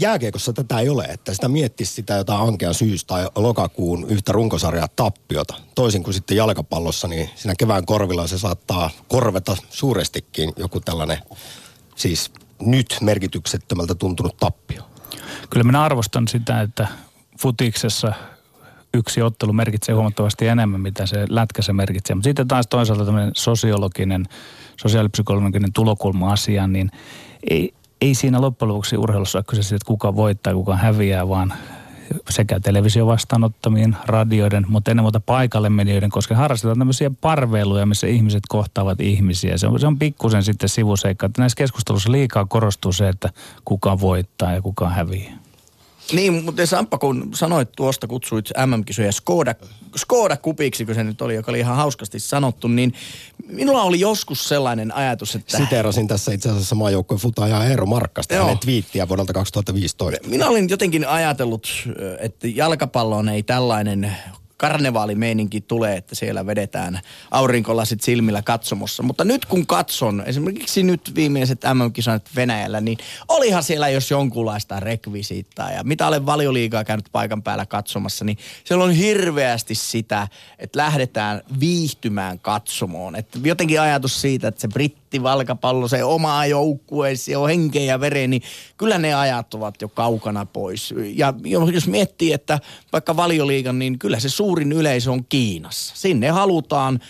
[0.00, 4.88] jääkiekossa tätä ei ole, että sitä miettisi sitä jotain ankea syys- tai lokakuun yhtä runkosarjaa
[4.96, 5.54] tappiota.
[5.74, 11.18] Toisin kuin sitten jalkapallossa, niin siinä kevään korvilla se saattaa korveta suurestikin joku tällainen,
[11.96, 14.82] siis nyt merkityksettömältä tuntunut tappio.
[15.50, 16.88] Kyllä minä arvostan sitä, että
[17.40, 18.12] futiksessa
[18.94, 22.14] yksi ottelu merkitsee huomattavasti enemmän, mitä se lätkässä merkitsee.
[22.16, 24.24] Mutta sitten taas toisaalta tämmöinen sosiologinen,
[24.82, 26.90] sosiaalipsykologinen tulokulma asiaan, niin
[27.50, 31.54] ei, ei siinä loppujen lopuksi urheilussa ole kyse siitä, että kuka voittaa kuka häviää, vaan
[32.30, 39.00] sekä televisiovastaanottamien, radioiden, mutta ennen muuta paikalle menijöiden, koska harrastetaan tämmöisiä parveiluja, missä ihmiset kohtaavat
[39.00, 39.58] ihmisiä.
[39.58, 43.30] Se on, se on pikkusen sitten sivuseikka, että näissä keskustelussa liikaa korostuu se, että
[43.64, 45.45] kuka voittaa ja kuka häviää.
[46.12, 49.54] Niin, mutta Samppa, kun sanoit tuosta, kutsuit MM-kisoja Skoda,
[49.96, 52.94] Skoda kupiksi, kun se nyt oli, joka oli ihan hauskasti sanottu, niin
[53.46, 55.56] minulla oli joskus sellainen ajatus, että...
[55.56, 58.44] Siteerasin tässä itse asiassa maajoukkojen futaaja Eero Markkasta Joo.
[58.44, 60.28] hänen twiittiä vuodelta 2015.
[60.28, 61.68] Minä olin jotenkin ajatellut,
[62.20, 64.16] että jalkapalloon ei tällainen
[64.56, 69.02] karnevaalimeininki tulee, että siellä vedetään aurinkolasit silmillä katsomossa.
[69.02, 75.70] Mutta nyt kun katson, esimerkiksi nyt viimeiset MM-kisat Venäjällä, niin olihan siellä jos jonkunlaista rekvisiittaa.
[75.70, 81.42] Ja mitä olen valioliigaa käynyt paikan päällä katsomassa, niin siellä on hirveästi sitä, että lähdetään
[81.60, 83.16] viihtymään katsomoon.
[83.16, 84.68] Että jotenkin ajatus siitä, että se
[85.16, 88.42] brittivalkapallo, se oma joukkue, se on henkeä ja veren, niin
[88.76, 90.94] kyllä ne ajat ovat jo kaukana pois.
[91.14, 91.34] Ja
[91.72, 92.60] jos miettii, että
[92.92, 95.96] vaikka valioliigan, niin kyllä se suurin yleisö on Kiinassa.
[95.96, 97.00] Sinne halutaan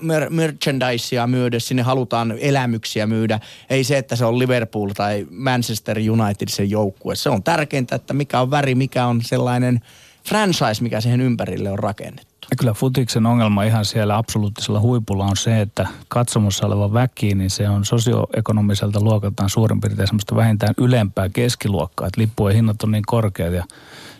[0.00, 3.40] mer- merchandisea myydä, sinne halutaan elämyksiä myydä.
[3.70, 7.16] Ei se, että se on Liverpool tai Manchester United se joukkue.
[7.16, 9.80] Se on tärkeintä, että mikä on väri, mikä on sellainen
[10.28, 12.32] franchise, mikä siihen ympärille on rakennettu.
[12.50, 17.50] Ja kyllä futiksen ongelma ihan siellä absoluuttisella huipulla on se, että katsomossa oleva väki, niin
[17.50, 23.04] se on sosioekonomiselta luokaltaan suurin piirtein semmoista vähintään ylempää keskiluokkaa, että lippujen hinnat on niin
[23.06, 23.64] korkeat ja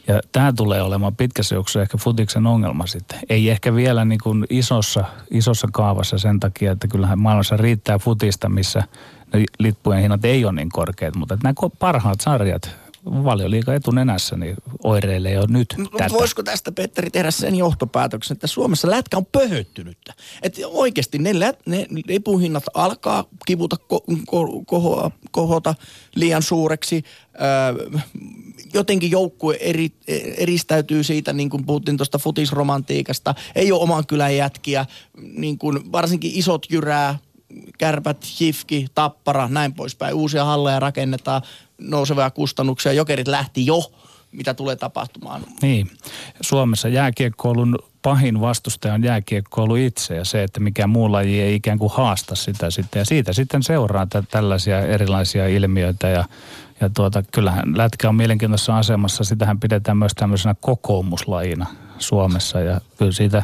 [0.06, 3.18] ja tämä tulee olemaan pitkässä juoksussa ehkä futiksen ongelma sitten.
[3.28, 8.48] Ei ehkä vielä niin kuin isossa, isossa kaavassa sen takia, että kyllähän maailmassa riittää futista,
[8.48, 8.82] missä
[9.32, 11.16] ne lippujen hinnat ei ole niin korkeat.
[11.16, 16.14] Mutta nämä parhaat sarjat, valioliiga etunenässä, niin oireilee jo nyt Mutta tätä.
[16.14, 20.14] voisiko tästä Petteri tehdä sen johtopäätöksen, että Suomessa lätkä on pöhöttynyttä?
[20.42, 25.74] Että oikeasti ne, lät, ne lipuhinnat alkaa kivuta ko, ko, kohoa, kohota
[26.14, 27.04] liian suureksi.
[27.34, 28.00] Öö,
[28.74, 29.92] jotenkin joukkue eri,
[30.36, 33.34] eristäytyy siitä, niin kuin puhuttiin tuosta futisromantiikasta.
[33.54, 34.86] Ei ole oman kylän jätkiä,
[35.22, 37.18] niin kuin varsinkin isot jyrää,
[37.78, 40.14] kärpät, hifki, tappara, näin poispäin.
[40.14, 41.42] Uusia halleja rakennetaan,
[41.78, 42.92] nousevia kustannuksia.
[42.92, 43.92] Jokerit lähti jo,
[44.32, 45.42] mitä tulee tapahtumaan.
[45.62, 45.90] Niin.
[46.40, 51.78] Suomessa jääkiekkoilun pahin vastustaja on jääkiekkoilu itse ja se, että mikä muu laji ei ikään
[51.78, 53.00] kuin haasta sitä sitten.
[53.00, 56.24] Ja siitä sitten seuraa tä- tällaisia erilaisia ilmiöitä ja,
[56.80, 59.24] ja tuota, kyllähän lätkä on mielenkiintoisessa asemassa.
[59.24, 61.66] Sitähän pidetään myös tämmöisenä kokoomuslajina
[61.98, 63.42] Suomessa ja kyllä siitä,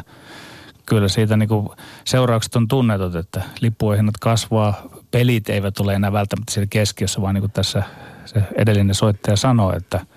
[0.89, 1.69] kyllä siitä niin kuin
[2.05, 7.35] seuraukset on tunnetut, että lippujen hinnat kasvaa, pelit eivät ole enää välttämättä siellä keskiössä, vaan
[7.35, 7.83] niin kuin tässä
[8.25, 10.05] se edellinen soittaja sanoi, että–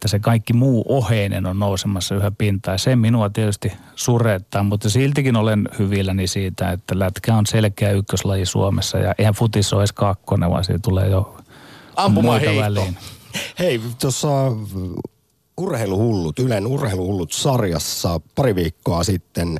[0.00, 2.78] että se kaikki muu oheinen on nousemassa yhä pintaan.
[2.78, 8.98] Se minua tietysti surettaa, mutta siltikin olen hyvilläni siitä, että lätkä on selkeä ykköslaji Suomessa
[8.98, 11.52] ja eihän futis ole edes kakkonen, vaan siitä tulee jo muita
[11.96, 12.60] Ampumaheitto.
[12.60, 12.96] väliin.
[13.58, 14.28] Hei, tuossa
[15.56, 19.58] Urheiluhullut, Ylen Urheiluhullut sarjassa pari viikkoa sitten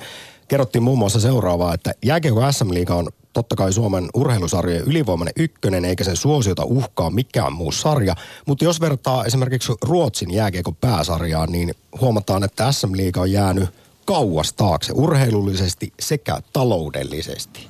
[0.51, 6.05] kerrottiin muun muassa seuraavaa, että jääkiekko SM-liiga on totta kai Suomen urheilusarjojen ylivoimainen ykkönen, eikä
[6.05, 8.17] sen suosiota uhkaa mikään muu sarja.
[8.47, 13.69] Mutta jos vertaa esimerkiksi Ruotsin jääkiekon pääsarjaan, niin huomataan, että SM-liiga on jäänyt
[14.05, 17.69] kauas taakse urheilullisesti sekä taloudellisesti.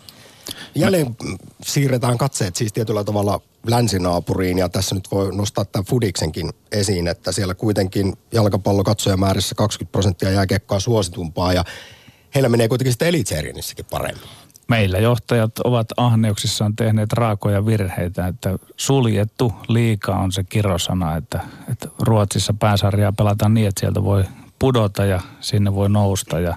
[0.74, 6.50] Jälleen mm, siirretään katseet siis tietyllä tavalla länsinaapuriin ja tässä nyt voi nostaa tämän Fudiksenkin
[6.72, 11.64] esiin, että siellä kuitenkin jalkapallokatsojamäärissä 20 prosenttia jääkiekkoa suositumpaa ja
[12.34, 14.28] heillä menee kuitenkin sitten elitserienissäkin paremmin.
[14.68, 21.40] Meillä johtajat ovat ahneuksissaan tehneet raakoja virheitä, että suljettu liika on se kirosana, että,
[21.70, 24.24] että Ruotsissa pääsarjaa pelataan niin, että sieltä voi
[24.58, 26.56] pudota ja sinne voi nousta ja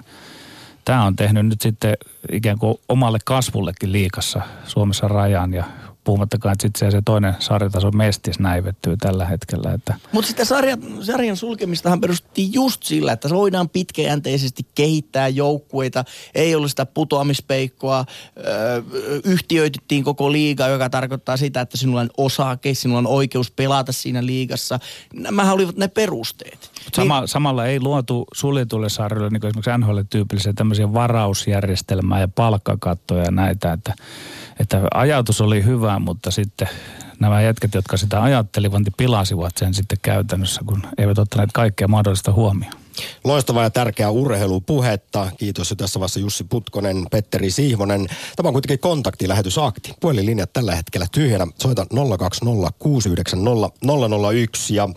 [0.84, 1.96] tämä on tehnyt nyt sitten
[2.32, 5.64] ikään kuin omalle kasvullekin liikassa Suomessa rajan ja
[6.04, 11.36] puhumattakaan, että sitten se toinen sarjatason mestis näivettyy tällä hetkellä, että Mutta sitä sarjan, sarjan
[11.36, 16.04] sulkemistahan perustettiin just sillä, että se voidaan pitkäjänteisesti kehittää joukkueita.
[16.34, 18.04] Ei ollut sitä putoamispeikkoa.
[18.46, 18.82] Öö,
[19.24, 24.26] yhtiöitettiin koko liiga, joka tarkoittaa sitä, että sinulla on osake, sinulla on oikeus pelata siinä
[24.26, 24.78] liigassa.
[25.14, 26.70] Nämähän olivat ne perusteet.
[26.92, 33.30] Sama, samalla ei luotu suljetulle sarjoille, niin kuin esimerkiksi NHL-tyyppisiä tämmöisiä varausjärjestelmää ja palkkakattoja ja
[33.30, 33.94] näitä, että,
[34.60, 36.68] että ajatus oli hyvä, mutta sitten
[37.20, 42.32] nämä jätkät, jotka sitä ajattelivat, niin pilasivat sen sitten käytännössä, kun eivät ottaneet kaikkea mahdollista
[42.32, 42.74] huomioon.
[43.24, 45.30] Loistavaa ja tärkeää urheilupuhetta.
[45.36, 48.06] Kiitos jo tässä vaiheessa Jussi Putkonen, Petteri Sihvonen.
[48.36, 49.94] Tämä on kuitenkin kontaktilähetysakti.
[50.00, 51.46] Puhelinlinjat tällä hetkellä tyhjänä.
[51.62, 51.86] Soita
[52.18, 52.72] 020
[54.70, 54.88] ja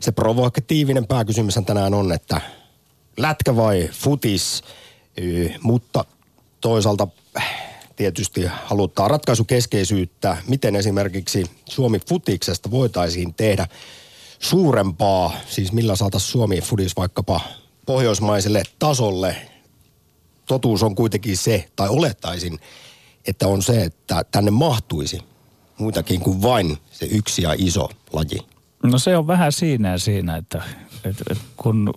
[0.00, 2.40] se provokatiivinen pääkysymys tänään on, että
[3.16, 4.62] lätkä vai futis,
[5.62, 6.04] mutta
[6.60, 7.08] toisaalta
[8.00, 13.66] tietysti halutaan ratkaisukeskeisyyttä, miten esimerkiksi Suomi futiksesta voitaisiin tehdä
[14.38, 17.40] suurempaa, siis millä saataisiin Suomi fudis vaikkapa
[17.86, 19.36] pohjoismaiselle tasolle.
[20.46, 22.58] Totuus on kuitenkin se, tai olettaisin,
[23.26, 25.18] että on se, että tänne mahtuisi
[25.78, 28.46] muitakin kuin vain se yksi ja iso laji.
[28.82, 30.62] No se on vähän siinä ja siinä, että,
[31.04, 31.94] että, että kun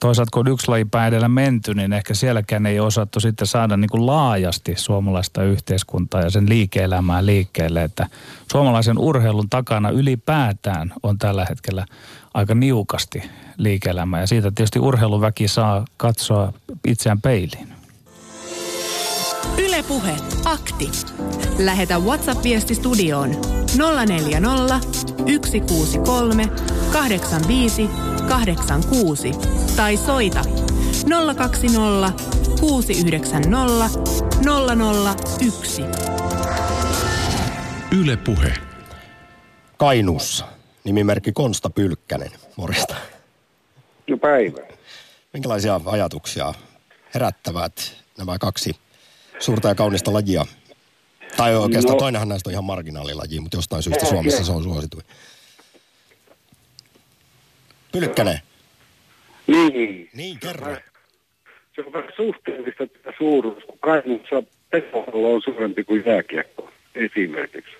[0.00, 3.76] toisaalta kun on yksi laji päin edellä menty, niin ehkä sielläkään ei osattu sitten saada
[3.76, 8.06] niin kuin laajasti suomalaista yhteiskuntaa ja sen liike-elämää liikkeelle, että
[8.52, 11.86] suomalaisen urheilun takana ylipäätään on tällä hetkellä
[12.34, 13.22] aika niukasti
[13.56, 16.52] liike-elämää ja siitä tietysti urheiluväki saa katsoa
[16.86, 17.77] itseään peiliin.
[19.78, 20.90] Ylepuhe akti.
[21.58, 23.30] Lähetä WhatsApp-viesti studioon
[24.06, 24.80] 040
[25.18, 26.46] 163
[26.92, 27.88] 85
[28.28, 29.32] 86
[29.76, 30.40] tai soita
[31.36, 32.12] 020
[32.60, 34.00] 690
[35.40, 35.82] 001.
[38.00, 38.52] Yle Puhe.
[39.76, 40.46] Kainuussa.
[40.84, 42.30] Nimimerkki Konsta Pylkkänen.
[42.56, 42.94] Morjesta.
[44.10, 44.58] No päivä.
[45.32, 46.54] Minkälaisia ajatuksia
[47.14, 48.87] herättävät nämä kaksi
[49.38, 50.44] suurta ja kaunista lajia?
[51.36, 51.98] Tai oikeastaan No.
[51.98, 55.04] toinenhan näistä on ihan marginaalilaji, mutta jostain syystä Suomessa se on suosituin.
[57.92, 58.40] Pylkkänen.
[59.46, 60.10] Niin.
[60.14, 60.76] Niin, kerro.
[61.74, 67.70] Se on vähän suhteellista tätä suuruus, kun Kainuussa pesopallo on suurempi kuin jääkiekko esimerkiksi.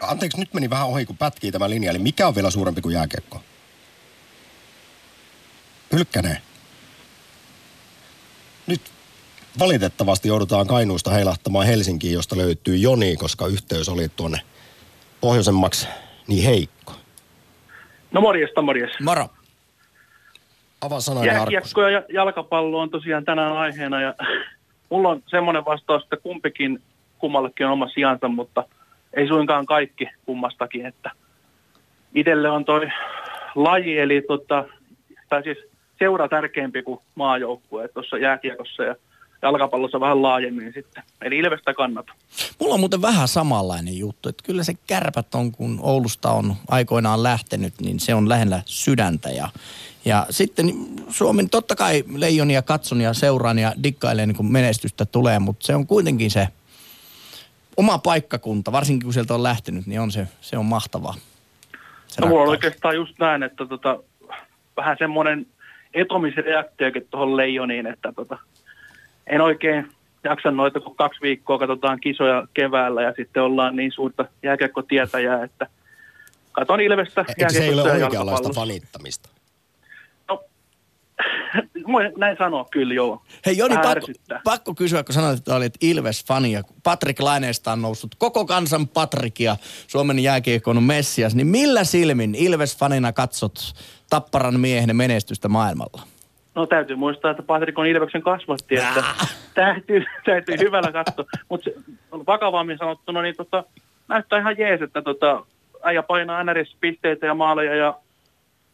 [0.00, 1.90] Anteeksi, nyt meni vähän ohi, kun pätkii tämä linja.
[1.90, 3.42] Eli mikä on vielä suurempi kuin jääkiekko?
[5.90, 6.38] Pylkkänen.
[8.66, 8.80] Nyt
[9.58, 14.38] valitettavasti joudutaan Kainuusta heilahtamaan Helsinkiin, josta löytyy Joni, koska yhteys oli tuonne
[15.20, 15.88] pohjoisemmaksi
[16.26, 16.92] niin heikko.
[18.12, 18.90] No morjesta, morjes.
[19.00, 19.28] Moro.
[20.80, 21.26] Avaa Arkus.
[21.26, 24.14] Jääkiekko ja jalkapallo on tosiaan tänään aiheena ja
[24.90, 26.82] mulla on semmoinen vastaus, että kumpikin
[27.18, 28.64] kummallekin on oma sijansa, mutta
[29.14, 31.10] ei suinkaan kaikki kummastakin, että
[32.14, 32.88] itselle on toi
[33.54, 34.64] laji, eli tota,
[35.28, 35.58] tai siis
[35.98, 38.96] seura tärkeämpi kuin maajoukkue tuossa jääkiekossa ja
[39.42, 41.02] jalkapallossa vähän laajemmin sitten.
[41.22, 42.12] Eli Ilvestä kannata.
[42.60, 47.22] Mulla on muuten vähän samanlainen juttu, että kyllä se kärpät on, kun Oulusta on aikoinaan
[47.22, 49.28] lähtenyt, niin se on lähellä sydäntä.
[49.28, 49.48] Ja,
[50.04, 50.66] ja sitten
[51.08, 55.86] Suomen totta kai leijonia katson ja seuraan ja dikkailen, kun menestystä tulee, mutta se on
[55.86, 56.48] kuitenkin se
[57.76, 61.14] oma paikkakunta, varsinkin kun sieltä on lähtenyt, niin on se, se on mahtavaa.
[62.06, 63.98] Se No mulla on oikeastaan just näin, että tota,
[64.76, 65.46] vähän semmoinen
[65.94, 68.38] etomisreaktiokin tuohon leijoniin, että tota,
[69.26, 69.88] en oikein
[70.24, 75.66] jaksa noita, kun kaksi viikkoa katsotaan kisoja keväällä ja sitten ollaan niin suurta jääkiekkotietäjää, että
[76.52, 79.28] katon Ilvestä Eikö se ei ole oikeanlaista fanittamista?
[81.92, 83.22] Voi näin sanoa kyllä, joo.
[83.46, 84.06] Hei Joni, pakko,
[84.44, 89.40] pakko kysyä, kun sanoit, että olit Ilves-fani ja Patrik Laineesta on noussut koko kansan Patrik
[89.40, 89.56] ja
[89.86, 93.74] Suomen jääkiekon messias, niin millä silmin Ilves-fanina katsot
[94.10, 96.02] Tapparan miehen menestystä maailmalla?
[96.56, 99.04] No täytyy muistaa, että Patrik on Ilveksen kasvatti, että
[99.54, 101.24] täytyy, täytyy hyvällä katsoa.
[101.48, 101.70] Mutta
[102.26, 103.64] vakavammin sanottuna, niin tota,
[104.08, 105.46] näyttää ihan jees, että tota,
[105.82, 107.94] äijä painaa NRS pisteitä ja maaleja ja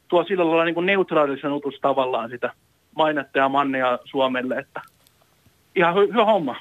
[0.08, 2.52] tuo sillä lailla niin neutraalisen utus tavallaan sitä
[2.94, 4.80] mainetta ja mannia Suomelle, että
[5.76, 6.56] ihan hy- hyvä homma.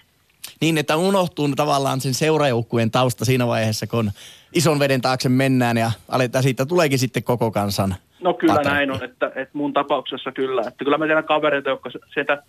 [0.62, 4.12] Niin, että unohtuu tavallaan sen seurajoukkueen tausta siinä vaiheessa, kun
[4.54, 8.74] ison veden taakse mennään ja aletaan siitä tuleekin sitten koko kansan No kyllä Patrik.
[8.74, 10.62] näin on, että, että mun tapauksessa kyllä.
[10.62, 12.44] Että kyllä mä tiedän kavereita, jotka sieltä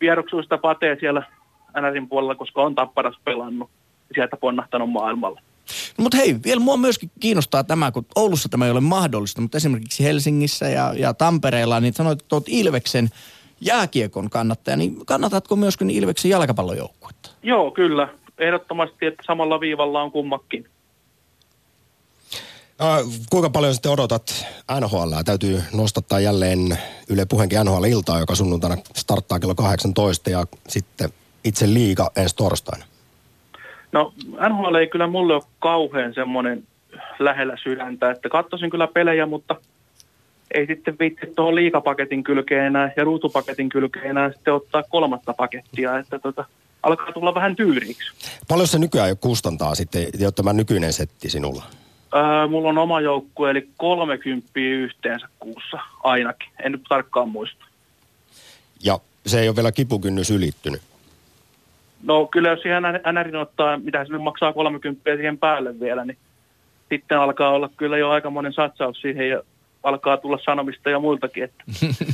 [0.00, 1.22] vieroksuista patee siellä
[1.80, 3.70] NRin puolella, koska on tapparas pelannut
[4.08, 5.40] ja sieltä ponnahtanut maailmalle.
[5.98, 9.56] No, mutta hei, vielä mua myöskin kiinnostaa tämä, kun Oulussa tämä ei ole mahdollista, mutta
[9.56, 13.08] esimerkiksi Helsingissä ja, ja Tampereella, niin sanoit, että olet Ilveksen
[13.60, 17.30] jääkiekon kannattaja, niin kannatatko myöskin Ilveksen jalkapallojoukkuetta?
[17.42, 18.08] Joo, kyllä.
[18.38, 20.68] Ehdottomasti, että samalla viivalla on kummakin.
[23.30, 24.46] Kuinka paljon sitten odotat
[24.80, 25.12] NHL?
[25.24, 31.10] Täytyy nostattaa jälleen Yle Puheenkin NHL-iltaa, joka sunnuntaina starttaa kello 18 ja sitten
[31.44, 32.84] itse liiga ensi torstaina.
[33.92, 34.12] No
[34.48, 36.62] NHL ei kyllä mulle ole kauhean semmoinen
[37.18, 39.56] lähellä sydäntä, että katsoisin kyllä pelejä, mutta
[40.54, 45.98] ei sitten viitti tuohon liikapaketin kylkeen enää ja ruutupaketin kylkeen enää sitten ottaa kolmatta pakettia,
[45.98, 46.44] että tota,
[46.82, 48.12] alkaa tulla vähän tyyriksi.
[48.48, 51.62] Paljon se nykyään jo kustantaa sitten jo tämä nykyinen setti sinulla?
[52.14, 56.48] Öö, mulla on oma joukkue, eli 30 yhteensä kuussa ainakin.
[56.64, 57.64] En nyt tarkkaan muista.
[58.84, 60.82] Ja se ei ole vielä kipukynnys ylittynyt.
[62.02, 62.82] No kyllä jos siihen
[63.12, 66.18] NRin ottaa, mitä se nyt maksaa 30 siihen päälle vielä, niin
[66.88, 69.42] sitten alkaa olla kyllä jo aikamoinen satsaus siihen ja
[69.82, 71.64] alkaa tulla sanomista ja muiltakin, että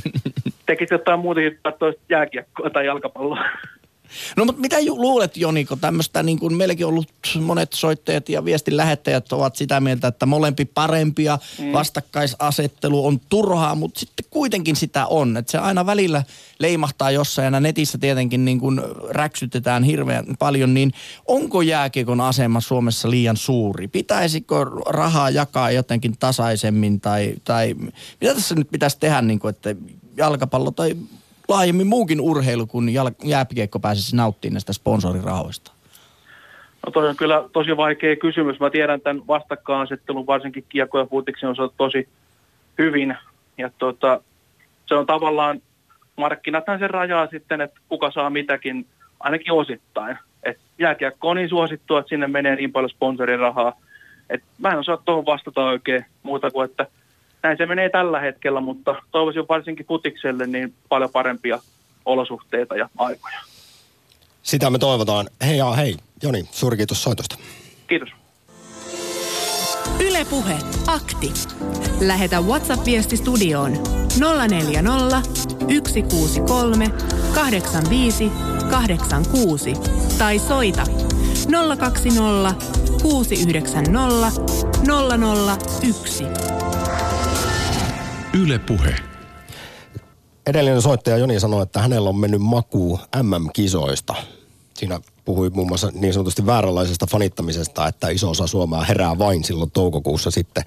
[0.65, 3.45] tekisi jotain muutakin katsoa jääkiekkoa tai jalkapalloa.
[4.37, 7.09] No mutta mitä luulet Joni, kun tämmöistä niin kuin meilläkin ollut
[7.41, 11.73] monet soittajat ja viestin lähettäjät ovat sitä mieltä, että molempi parempia, mm.
[11.73, 15.37] vastakkaisasettelu on turhaa, mutta sitten kuitenkin sitä on.
[15.37, 16.23] Että se aina välillä
[16.59, 20.93] leimahtaa jossain ja netissä tietenkin niin kuin räksytetään hirveän paljon, niin
[21.27, 23.87] onko jääkiekon asema Suomessa liian suuri?
[23.87, 27.75] Pitäisikö rahaa jakaa jotenkin tasaisemmin tai, tai
[28.21, 29.75] mitä tässä nyt pitäisi tehdä, niin kuin, että
[30.17, 30.95] jalkapallo tai
[31.47, 32.89] laajemmin muukin urheilu, kun
[33.23, 35.71] jääkiekko pääsisi nauttimaan näistä sponsorirahoista?
[36.85, 38.59] No toi on kyllä tosi vaikea kysymys.
[38.59, 42.09] Mä tiedän tämän vastakkainasettelun varsinkin kiekko ja futiksen osalta tosi
[42.77, 43.17] hyvin.
[43.57, 44.21] Ja tota,
[44.85, 45.61] se on tavallaan,
[46.17, 48.85] markkinathan sen rajaa sitten, että kuka saa mitäkin,
[49.19, 50.17] ainakin osittain.
[50.43, 53.73] Et jääkiekko on niin suosittu, että sinne menee niin paljon sponsorirahaa.
[54.29, 56.87] Et mä en osaa tuohon vastata oikein muuta kuin, että
[57.45, 61.59] näin se menee tällä hetkellä, mutta toivoisin varsinkin futikselle niin paljon parempia
[62.05, 63.39] olosuhteita ja aikoja.
[64.43, 65.27] Sitä me toivotaan.
[65.45, 67.37] Hei ja hei, Joni, suuri kiitos soitosta.
[67.87, 68.09] Kiitos.
[69.99, 71.33] Ylepuhe akti.
[72.01, 73.71] Lähetä WhatsApp-viesti studioon
[74.47, 75.21] 040
[75.87, 76.91] 163
[77.35, 78.31] 85
[78.71, 79.73] 86
[80.17, 80.83] tai soita
[81.77, 82.55] 020
[83.01, 84.41] 690
[85.91, 86.54] 001.
[88.41, 88.95] Yle Puhe.
[90.47, 94.15] Edellinen soittaja Joni sanoi, että hänellä on mennyt maku MM-kisoista.
[94.73, 99.71] Siinä puhui muun muassa niin sanotusti vääränlaisesta fanittamisesta, että iso osa Suomea herää vain silloin
[99.71, 100.63] toukokuussa sitten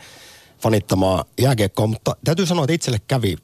[0.58, 1.86] fanittamaan jääkiekkoa.
[1.86, 3.36] Mutta täytyy sanoa, että itselle kävi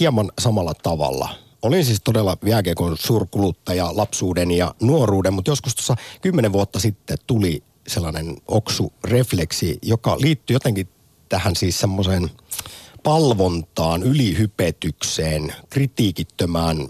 [0.00, 1.28] hieman samalla tavalla.
[1.62, 7.62] Olin siis todella jääkiekon suurkuluttaja lapsuuden ja nuoruuden, mutta joskus tuossa kymmenen vuotta sitten tuli
[7.88, 10.88] sellainen oksu-refleksi, joka liittyy jotenkin
[11.28, 12.30] tähän siis semmoiseen
[13.04, 16.88] palvontaan, ylihypetykseen, kritiikittömään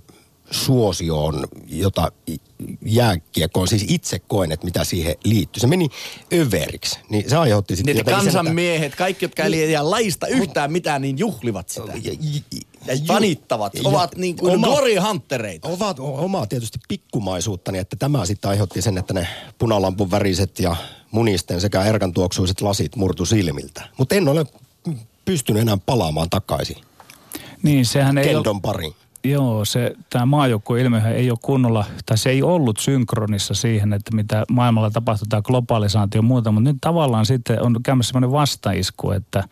[0.50, 2.12] suosioon, jota
[2.86, 5.60] jääkiekkoon siis itse koen, että mitä siihen liittyy.
[5.60, 5.88] Se meni
[6.32, 11.02] överiksi, niin se aiheutti sitten Niin, sen, kansanmiehet, kaikki, jotka ei liian laista yhtään mitään,
[11.02, 11.92] niin juhlivat sitä.
[12.04, 12.40] Ja, ja,
[12.86, 15.68] Ja fanittavat, ja- ovat niin kuin oma- glory huntereita.
[15.68, 20.76] Ovat omaa tietysti pikkumaisuuttani, että tämä sitten aiheutti sen, että ne punalampun väriset ja
[21.10, 23.88] munisten sekä erkantuoksuiset lasit murtu silmiltä.
[23.98, 24.46] Mutta en ole
[25.24, 26.76] pystynyt enää palaamaan takaisin
[27.62, 28.94] Niin, sehän ei ole, kendon pariin.
[29.24, 34.44] Joo, se, tämä maajoukkueilmiöhän ei ole kunnolla, tai se ei ollut synkronissa siihen, että mitä
[34.50, 39.44] maailmalla tapahtuu, tämä globalisaatio ja muuta, mutta nyt tavallaan sitten on käymässä sellainen vastaisku, että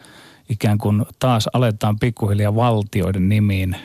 [0.48, 3.76] ikään kuin taas aletaan pikkuhiljaa valtioiden nimiin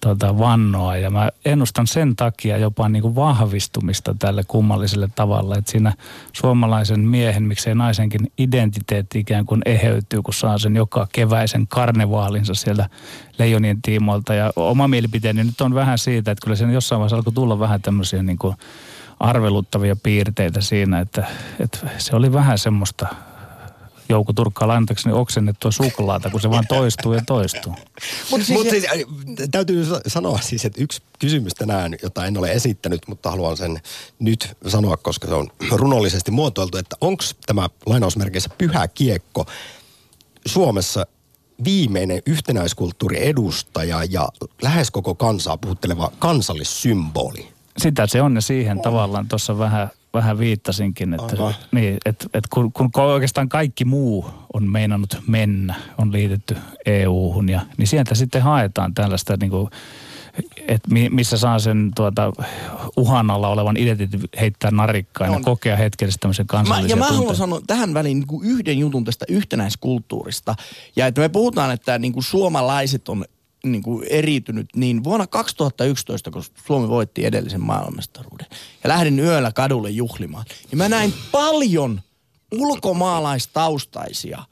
[0.00, 0.96] tuota, vannoa.
[0.96, 5.92] Ja mä ennustan sen takia jopa niin kuin vahvistumista tälle kummalliselle tavalla, että siinä
[6.32, 12.88] suomalaisen miehen, miksei naisenkin identiteetti ikään kuin eheytyy, kun saa sen joka keväisen karnevaalinsa sieltä
[13.38, 14.34] leijonien tiimoilta.
[14.34, 17.82] Ja oma mielipiteeni nyt on vähän siitä, että kyllä sen jossain vaiheessa alkoi tulla vähän
[17.82, 18.56] tämmöisiä niin kuin
[19.20, 21.26] arveluttavia piirteitä siinä, että,
[21.60, 23.06] että se oli vähän semmoista
[24.08, 27.74] Jouko Turkkaa lainatakseni oksennettua suklaata, kun se vaan toistuu ja toistuu.
[28.30, 32.38] Mutta siis, Mut siis, äh, täytyy sa- sanoa siis, että yksi kysymys tänään, jota en
[32.38, 33.80] ole esittänyt, mutta haluan sen
[34.18, 39.46] nyt sanoa, koska se on runollisesti muotoiltu, että onko tämä lainausmerkeissä pyhä kiekko
[40.46, 41.06] Suomessa
[41.64, 44.28] viimeinen yhtenäiskulttuuri edustaja ja
[44.62, 47.48] lähes koko kansaa puhutteleva kansallissymboli?
[47.78, 51.36] Sitä se on ja siihen tavallaan tuossa vähän, vähän viittasinkin, että,
[51.72, 56.56] niin, että, että kun, kun oikeastaan kaikki muu on meinannut mennä, on liitetty
[56.86, 59.70] EU-hun, ja, niin sieltä sitten haetaan tällaista niin kuin,
[60.68, 62.32] että mi- missä saa sen tuota,
[62.96, 67.36] uhan alla olevan identiteetin heittää narikkaan ja kokea hetkellisesti tämmöisen Mä, kansallisia ja mä haluan
[67.36, 70.54] sanoa tähän väliin niin kuin yhden jutun tästä yhtenäiskulttuurista.
[70.96, 73.24] Ja että me puhutaan, että niin kuin suomalaiset on
[73.64, 78.46] niin kuin eriytynyt, niin vuonna 2011, kun Suomi voitti edellisen maailmanmestaruuden,
[78.84, 82.00] ja lähdin yöllä kadulle juhlimaan, niin mä näin paljon
[82.52, 84.42] ulkomaalaistaustaisia,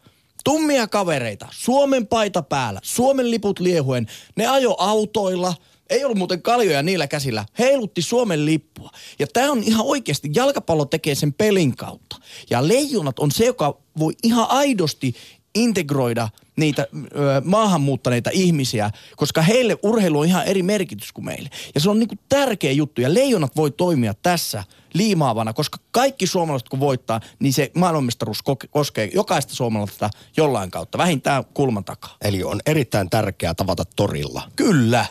[0.44, 5.54] tummia kavereita, Suomen paita päällä, Suomen liput liehuen, ne ajo autoilla,
[5.90, 8.90] ei ollut muuten kaljoja niillä käsillä, heilutti Suomen lippua.
[9.18, 12.16] Ja tämä on ihan oikeasti, jalkapallo tekee sen pelin kautta.
[12.50, 15.14] Ja leijonat on se, joka voi ihan aidosti
[15.56, 17.06] integroida niitä ö,
[17.44, 21.48] maahanmuuttaneita ihmisiä, koska heille urheilu on ihan eri merkitys kuin meille.
[21.74, 23.00] Ja se on niinku tärkeä juttu.
[23.00, 29.10] Ja leijonat voi toimia tässä liimaavana, koska kaikki suomalaiset kun voittaa, niin se maailmanmestaruus koskee
[29.14, 32.16] jokaista suomalaista jollain kautta, vähintään kulman takaa.
[32.24, 34.42] Eli on erittäin tärkeää tavata torilla.
[34.56, 35.06] Kyllä.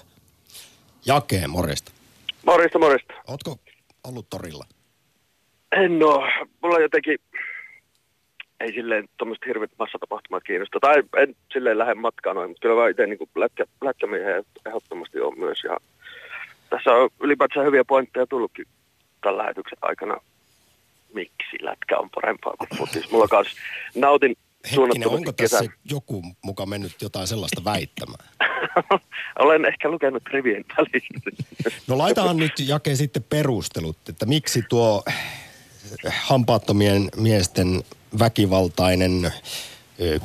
[1.05, 1.91] Jakee, morjesta.
[2.45, 3.13] Morjesta, morjesta.
[3.27, 3.57] Ootko
[4.03, 4.65] ollut torilla?
[5.71, 6.23] En oo.
[6.63, 7.17] Mulla jotenkin
[8.59, 10.79] ei silleen tuommoista hirveät massatapahtumat kiinnosta.
[10.79, 15.39] Tai en silleen lähde matkaan noin, mutta kyllä vaan itse niin lätkä, lätkämiehen ehdottomasti on
[15.39, 15.63] myös.
[15.63, 15.77] Ja
[16.69, 18.65] tässä on ylipäätään hyviä pointteja tullutkin
[19.21, 20.17] tämän lähetyksen aikana.
[21.13, 23.11] Miksi lätkä on parempaa kuin futis?
[23.11, 23.47] Mulla kans
[23.95, 24.35] nautin
[24.71, 25.77] Hetkinen, onko tässä kesän.
[25.91, 28.29] joku muka mennyt jotain sellaista väittämään?
[29.39, 31.43] Olen ehkä lukenut rivien välistä.
[31.87, 35.03] No laitahan nyt Jake sitten perustelut, että miksi tuo
[36.09, 37.83] hampaattomien miesten
[38.19, 39.31] väkivaltainen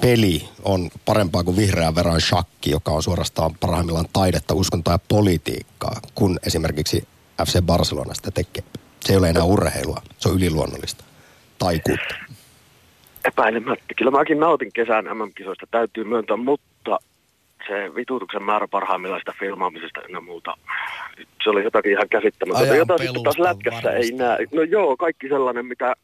[0.01, 6.01] peli on parempaa kuin vihreän verran shakki, joka on suorastaan parhaimmillaan taidetta, uskontoa ja politiikkaa,
[6.15, 7.09] kun esimerkiksi
[7.47, 8.63] FC Barcelona sitä tekee.
[9.01, 11.05] Se ei ole enää urheilua, se on yliluonnollista.
[11.59, 12.15] Taikuutta.
[13.25, 13.95] Epäilemättä.
[13.97, 16.99] Kyllä mäkin nautin kesän MM-kisoista, täytyy myöntää, mutta
[17.69, 20.55] se vituutuksen määrä parhaimmillaan sitä filmaamisesta ynnä muuta,
[21.45, 22.65] se oli jotakin ihan käsittämätöntä.
[22.65, 24.13] Ajan Jota sitten taas lätkässä ei varmasti.
[24.13, 24.39] näe.
[24.53, 25.95] No joo, kaikki sellainen, mitä,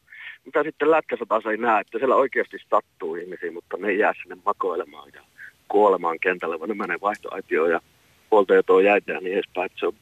[0.47, 4.37] mitä sitten lätkässä taas ei näe, että siellä oikeasti sattuu ihmisiä, mutta ne jää sinne
[4.45, 5.23] makoilemaan ja
[5.69, 7.81] kuolemaan kentälle, vaan ne menee vaihtoaitioon ja
[8.31, 9.71] huoltajatoon jäitä ja niin edespäin.
[9.77, 9.93] Se on,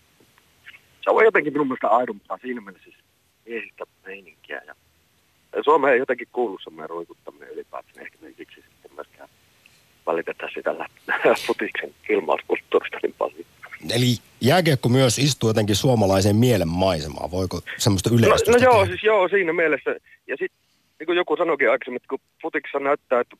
[1.00, 3.04] se on jotenkin minun mielestä aidompaa siinä mielessä siis
[3.46, 4.62] miehistä meininkiä.
[4.66, 4.74] Ja
[5.56, 9.28] ja Suomeen ei jotenkin kuulu semmoinen ruikuttaminen ylipäätään, ehkä me siksi sitten myöskään
[10.06, 10.74] välitetä sitä
[11.46, 13.44] futiksen ilmauskulttuurista niin paljon.
[13.90, 17.30] Eli jääkiekko myös istuu jotenkin suomalaiseen mielen maisemaan.
[17.30, 18.86] Voiko semmoista No, yleistystä no joo, tehdä?
[18.86, 19.90] siis joo, siinä mielessä.
[20.26, 20.60] Ja sitten,
[20.98, 23.36] niin kuin joku sanoikin aikaisemmin, että kun futiksessa näyttää, että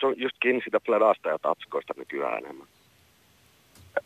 [0.00, 2.66] se on just kiinni sitä fledasta ja tatskoista nykyään enemmän.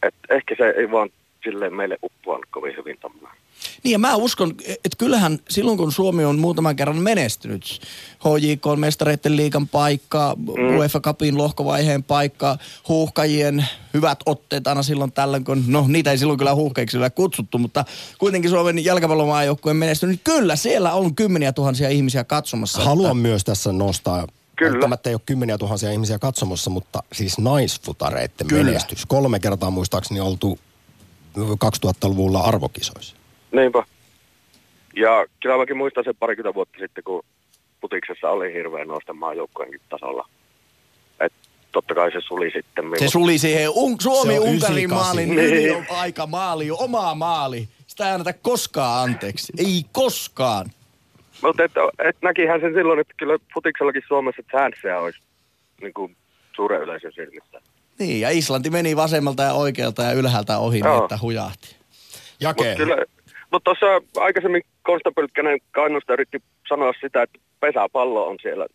[0.03, 1.11] Et ehkä se ei vaan
[1.45, 3.39] silleen meille uppoa kovin hyvin tämmöinen.
[3.85, 7.81] Niin ja mä uskon, että kyllähän silloin kun Suomi on muutaman kerran menestynyt,
[8.25, 10.79] HJK on mestareiden liigan paikka, mm.
[10.79, 12.59] UEFA Cupin lohkovaiheen paikka,
[12.89, 17.59] huuhkajien hyvät otteet aina silloin tällöin, kun, no niitä ei silloin kyllä huuhkajiksi ole kutsuttu,
[17.59, 17.85] mutta
[18.19, 22.83] kuitenkin Suomen jalkapallomaajoukkueen menestynyt, niin kyllä siellä on kymmeniä tuhansia ihmisiä katsomassa.
[22.83, 24.27] Haluan myös tässä nostaa,
[24.57, 24.73] Kyllä.
[24.73, 28.65] välttämättä ei ole kymmeniä tuhansia ihmisiä katsomassa, mutta siis naisfutareiden Kyllä.
[28.65, 29.07] menestys.
[29.07, 30.59] Kolme kertaa muistaakseni oltu
[31.45, 33.17] 2000-luvulla arvokisoissa.
[33.53, 33.83] Niinpä.
[34.97, 37.25] Ja kyllä mäkin muistan sen parikymmentä vuotta sitten, kun
[37.81, 40.29] putiksessa oli hirveä nousta maajoukkojenkin tasolla.
[41.21, 41.33] Et
[41.73, 42.85] totta kai se suli sitten.
[42.85, 44.99] Se milloin- suli siihen un- Se Suomi-Unkarin 98.
[44.99, 45.87] maalin Niin.
[45.91, 47.69] aika maali, omaa maali.
[47.87, 49.53] Sitä ei anneta koskaan anteeksi.
[49.59, 50.67] Ei koskaan.
[51.43, 51.73] Mutta et,
[52.09, 55.19] et näkihän sen silloin, että kyllä futiksellakin Suomessa chanceja olisi
[55.81, 56.17] niin kuin
[56.57, 57.61] suuren yleisön silmissä.
[57.99, 61.03] Niin, ja Islanti meni vasemmalta ja oikealta ja ylhäältä ohi, niin Joo.
[61.03, 61.77] että hujahti.
[62.41, 62.77] Jake,
[63.53, 63.87] Mutta tuossa
[64.17, 68.67] aikaisemmin Konsta Pylkkänen Kainusta yritti sanoa sitä, että pesäpallo on siellä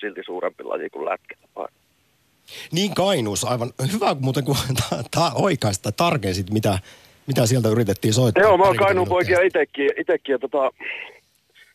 [0.00, 1.34] silti suurempi laji kuin lätkä.
[2.72, 4.56] niin Kainuus, aivan hyvä muuten kun
[4.90, 6.78] ta, ta, oikaista tarkensit, mitä,
[7.26, 8.42] mitä sieltä yritettiin soittaa.
[8.42, 10.70] Joo, mä oon Kainuun poikia itekin, itekin ja tota,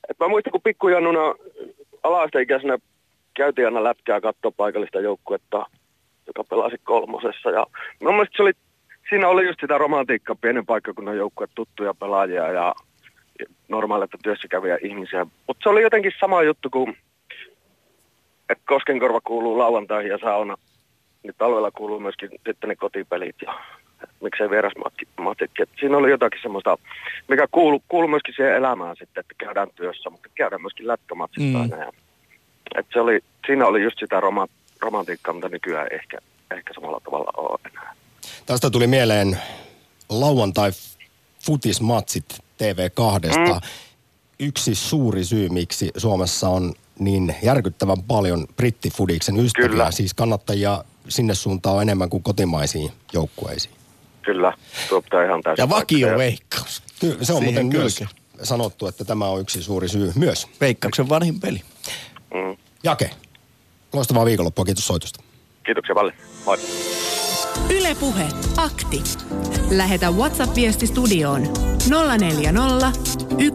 [0.10, 1.36] et mä muistan, kun pikkujannuna
[2.04, 2.78] ala-asteikäisenä
[3.34, 5.66] käytiin aina lätkää katsoa paikallista joukkuetta,
[6.28, 7.50] joka pelasi kolmosessa.
[7.50, 7.66] Ja
[8.04, 8.52] mun mielestä se oli,
[9.10, 12.76] siinä oli just sitä romantiikkaa, pienen paikkakunnan joukkue, tuttuja pelaajia ja
[13.68, 15.26] normaaleita työssä käviä ihmisiä.
[15.48, 16.98] Mutta se oli jotenkin sama juttu kuin,
[18.50, 20.56] että Koskenkorva kuuluu lauantaihin ja sauna,
[21.24, 23.54] niin talvella kuuluu myöskin sitten ne kotipelit ja
[24.22, 25.68] miksei vierasmatitkin.
[25.80, 26.78] Siinä oli jotakin semmoista,
[27.28, 31.62] mikä kuuluu, kuuluu myöskin siihen elämään sitten, että käydään työssä, mutta käydään myöskin lätkämatsista Mm.
[31.62, 31.78] aina.
[31.78, 31.92] Ja,
[32.76, 34.48] et se oli, siinä oli just sitä roma,
[34.82, 36.18] romantiikkaa, mitä nykyään ehkä,
[36.52, 37.96] ehkä samalla tavalla ole enää.
[38.46, 39.40] Tästä tuli mieleen
[40.10, 40.72] lauantai
[41.46, 43.38] futismatsit TV2.
[43.38, 43.62] Mm.
[44.40, 49.70] Yksi suuri syy, miksi Suomessa on niin järkyttävän paljon brittifudiksen ystäviä.
[49.70, 49.92] Kyllä.
[49.92, 53.76] Siis kannattajia sinne suuntaan on enemmän kuin kotimaisiin joukkueisiin.
[54.22, 54.54] Kyllä,
[54.90, 56.84] tuo pitää ihan täysin Ja vakio veikkaus.
[57.00, 58.04] Ky- se on Siihen muuten myös
[58.44, 60.48] sanottu, että tämä on yksi suuri syy myös.
[60.62, 61.62] Veikkauksen vanhin peli.
[62.34, 62.58] Mm.
[62.84, 63.10] Jake,
[63.96, 65.24] loistavaa viikonloppua, kiitos soitosta.
[65.66, 66.14] Kiitoksia paljon.
[66.46, 66.58] Moi.
[67.70, 68.28] Ylepuhe
[68.58, 69.04] akti.
[69.72, 71.42] Lähetä WhatsApp-viesti studioon
[72.18, 72.92] 040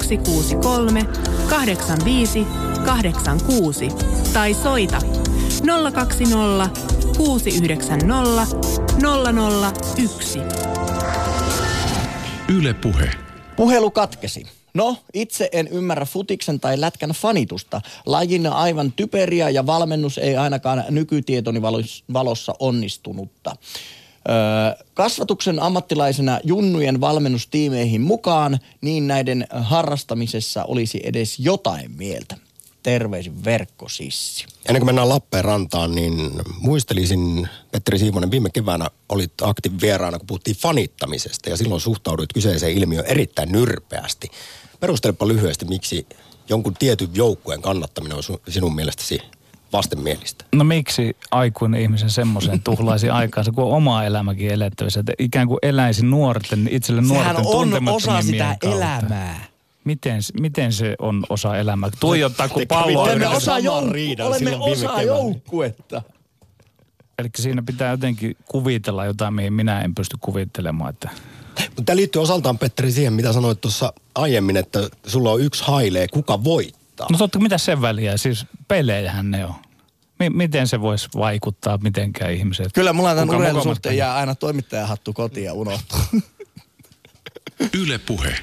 [0.02, 1.06] 163
[1.50, 2.46] 85
[2.84, 3.88] 86
[4.32, 4.98] tai soita
[5.92, 6.80] 020
[7.16, 8.56] 690
[9.96, 10.38] 001.
[12.48, 13.10] Yle Puhe.
[13.56, 14.59] Puhelu katkesi.
[14.74, 17.80] No, itse en ymmärrä futiksen tai lätkän fanitusta.
[18.06, 23.56] Lajina aivan typeriä ja valmennus ei ainakaan nykytietoni valos- valossa onnistunutta.
[24.28, 32.36] Öö, kasvatuksen ammattilaisena junnujen valmennustiimeihin mukaan, niin näiden harrastamisessa olisi edes jotain mieltä.
[32.82, 34.46] Terveisin verkkosissi.
[34.68, 40.56] Ennen kuin mennään Lappeenrantaan, niin muistelisin, Petteri Siivonen, viime keväänä olit aktiivin vieraana, kun puhuttiin
[40.56, 44.30] fanittamisesta ja silloin suhtauduit kyseiseen ilmiöön erittäin nyrpeästi.
[44.80, 46.06] Perustelepa lyhyesti, miksi
[46.48, 49.20] jonkun tietyn joukkueen kannattaminen on sinun mielestäsi
[49.72, 50.44] vastenmielistä.
[50.52, 55.58] No miksi aikuinen ihmisen semmoisen tuhlaisi aikaansa, kun on oma elämäkin elettävissä, että ikään kuin
[55.62, 58.76] eläisi nuorten, itselle nuorten Sehän on tuntemattomien osa sitä kautta.
[58.76, 59.49] elämää.
[59.84, 61.90] Miten, miten se on osa elämää?
[62.00, 66.02] Tuijottaa kun Te pallo kävitte Olemme osa, jouk- olemme osa joukkuetta.
[67.18, 70.90] Eli siinä pitää jotenkin kuvitella jotain, mihin minä en pysty kuvittelemaan.
[70.90, 71.10] Että
[71.66, 76.08] Mutta tämä liittyy osaltaan, Petteri, siihen, mitä sanoit tuossa aiemmin, että sulla on yksi hailee,
[76.08, 77.06] kuka voittaa.
[77.12, 78.16] No totta, mitä sen väliä?
[78.16, 79.54] Siis pelejähän ne on.
[80.18, 82.72] M- miten se voisi vaikuttaa mitenkään ihmiset?
[82.72, 85.98] Kyllä mulla tämän urheilun suhteen jää aina toimittajahattu kotiin ja unohtuu.
[87.74, 88.34] Yle Puhe.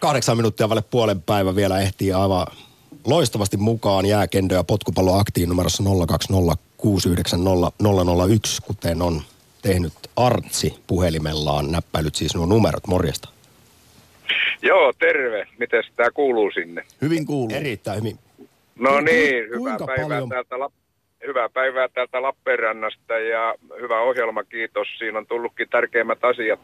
[0.00, 2.46] Kahdeksan minuuttia vaille puolen päivä vielä ehtii aivan
[3.06, 5.86] loistavasti mukaan jääkendö ja potkupallo aktiin numerossa 020690001,
[8.66, 9.22] kuten on
[9.62, 11.72] tehnyt Artsi puhelimellaan.
[11.72, 12.86] Näppäilyt siis nuo numerot.
[12.86, 13.28] Morjesta.
[14.62, 15.46] Joo, terve.
[15.58, 16.84] Miten tämä kuuluu sinne?
[17.02, 17.56] Hyvin kuuluu.
[17.56, 18.18] Erittäin hyvin.
[18.78, 20.72] No Ku- niin, hyvää päivää, paljon- täältä Lap-
[21.26, 24.88] hyvää päivää täältä Lappeenrannasta ja hyvä ohjelma, kiitos.
[24.98, 26.60] Siinä on tullutkin tärkeimmät asiat.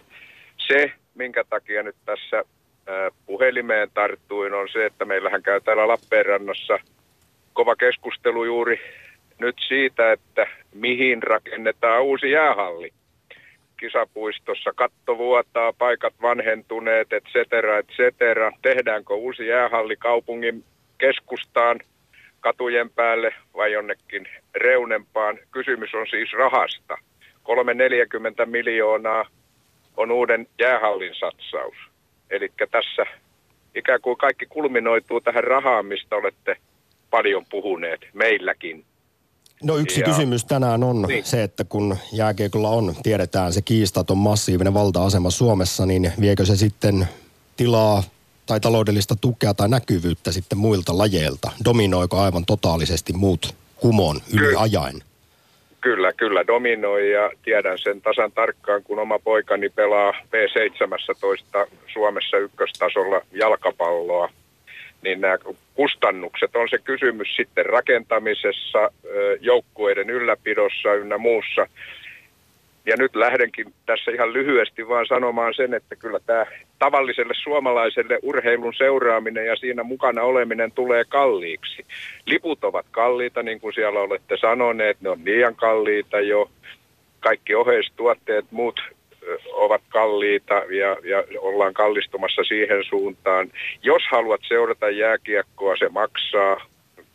[0.69, 2.43] Se, minkä takia nyt tässä
[3.27, 6.79] puhelimeen tarttuin, on se, että meillähän käy täällä Lappeenrannassa
[7.53, 8.81] kova keskustelu juuri
[9.39, 12.93] nyt siitä, että mihin rakennetaan uusi jäähalli
[13.81, 14.73] kisapuistossa.
[14.77, 18.53] Katto vuotaa, paikat vanhentuneet, et cetera, et cetera.
[18.63, 20.65] Tehdäänkö uusi jäähalli kaupungin
[20.99, 21.81] keskustaan
[22.41, 25.39] katujen päälle vai jonnekin reunempaan?
[25.51, 26.99] Kysymys on siis rahasta.
[27.43, 29.25] 340 miljoonaa
[29.97, 31.96] on uuden jäähallin satsaus.
[32.31, 33.03] Eli tässä
[33.75, 36.57] ikään kuin kaikki kulminoituu tähän rahaan, mistä olette
[37.11, 38.85] paljon puhuneet meilläkin.
[39.63, 41.25] No yksi Ja- kysymys tänään on Niin.
[41.25, 47.09] se, että kun jääkiekolla on, tiedetään se kiistaton massiivinen valta-asema Suomessa, niin viekö se sitten
[47.57, 48.03] tilaa
[48.47, 51.51] tai taloudellista tukea tai näkyvyyttä sitten muilta lajeilta?
[51.65, 54.61] Dominoiko aivan totaalisesti muut humon yli Kyllä.
[54.61, 55.03] ajaen?
[55.87, 63.21] Kyllä, kyllä dominoi ja tiedän sen tasan tarkkaan, kun oma poikani pelaa P17 Suomessa ykköstasolla
[63.33, 64.29] jalkapalloa.
[65.03, 65.39] Niin nämä
[65.75, 68.91] kustannukset on se kysymys sitten rakentamisessa,
[69.41, 71.67] joukkueiden ylläpidossa ynnä muussa.
[72.87, 76.47] Ja nyt lähdenkin tässä ihan lyhyesti vaan sanomaan sen, että kyllä tämä
[76.79, 81.87] tavalliselle suomalaiselle urheilun seuraaminen ja siinä mukana oleminen tulee kalliiksi.
[82.27, 86.51] Liput ovat kalliita, niin kuin siellä olette sanoneet, ne on liian kalliita jo.
[87.21, 88.81] Kaikki oheistuotteet, muut
[89.53, 93.51] ovat kalliita ja, ja ollaan kallistumassa siihen suuntaan.
[93.83, 96.61] Jos haluat seurata jääkiekkoa, se maksaa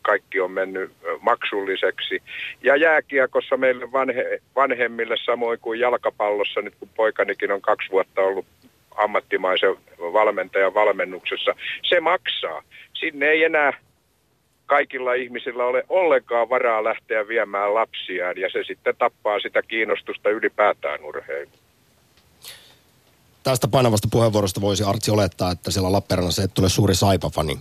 [0.01, 0.91] kaikki on mennyt
[1.21, 2.21] maksulliseksi.
[2.63, 8.45] Ja jääkiekossa meille vanhe, vanhemmille samoin kuin jalkapallossa, nyt kun poikanikin on kaksi vuotta ollut
[8.95, 12.63] ammattimaisen valmentajan valmennuksessa, se maksaa.
[12.93, 13.73] Sinne ei enää
[14.65, 21.03] kaikilla ihmisillä ole ollenkaan varaa lähteä viemään lapsiaan ja se sitten tappaa sitä kiinnostusta ylipäätään
[21.03, 21.59] urheiluun.
[23.43, 27.57] Tästä painavasta puheenvuorosta voisi Artsi olettaa, että siellä Lappeenrannassa et ole suuri saipafani.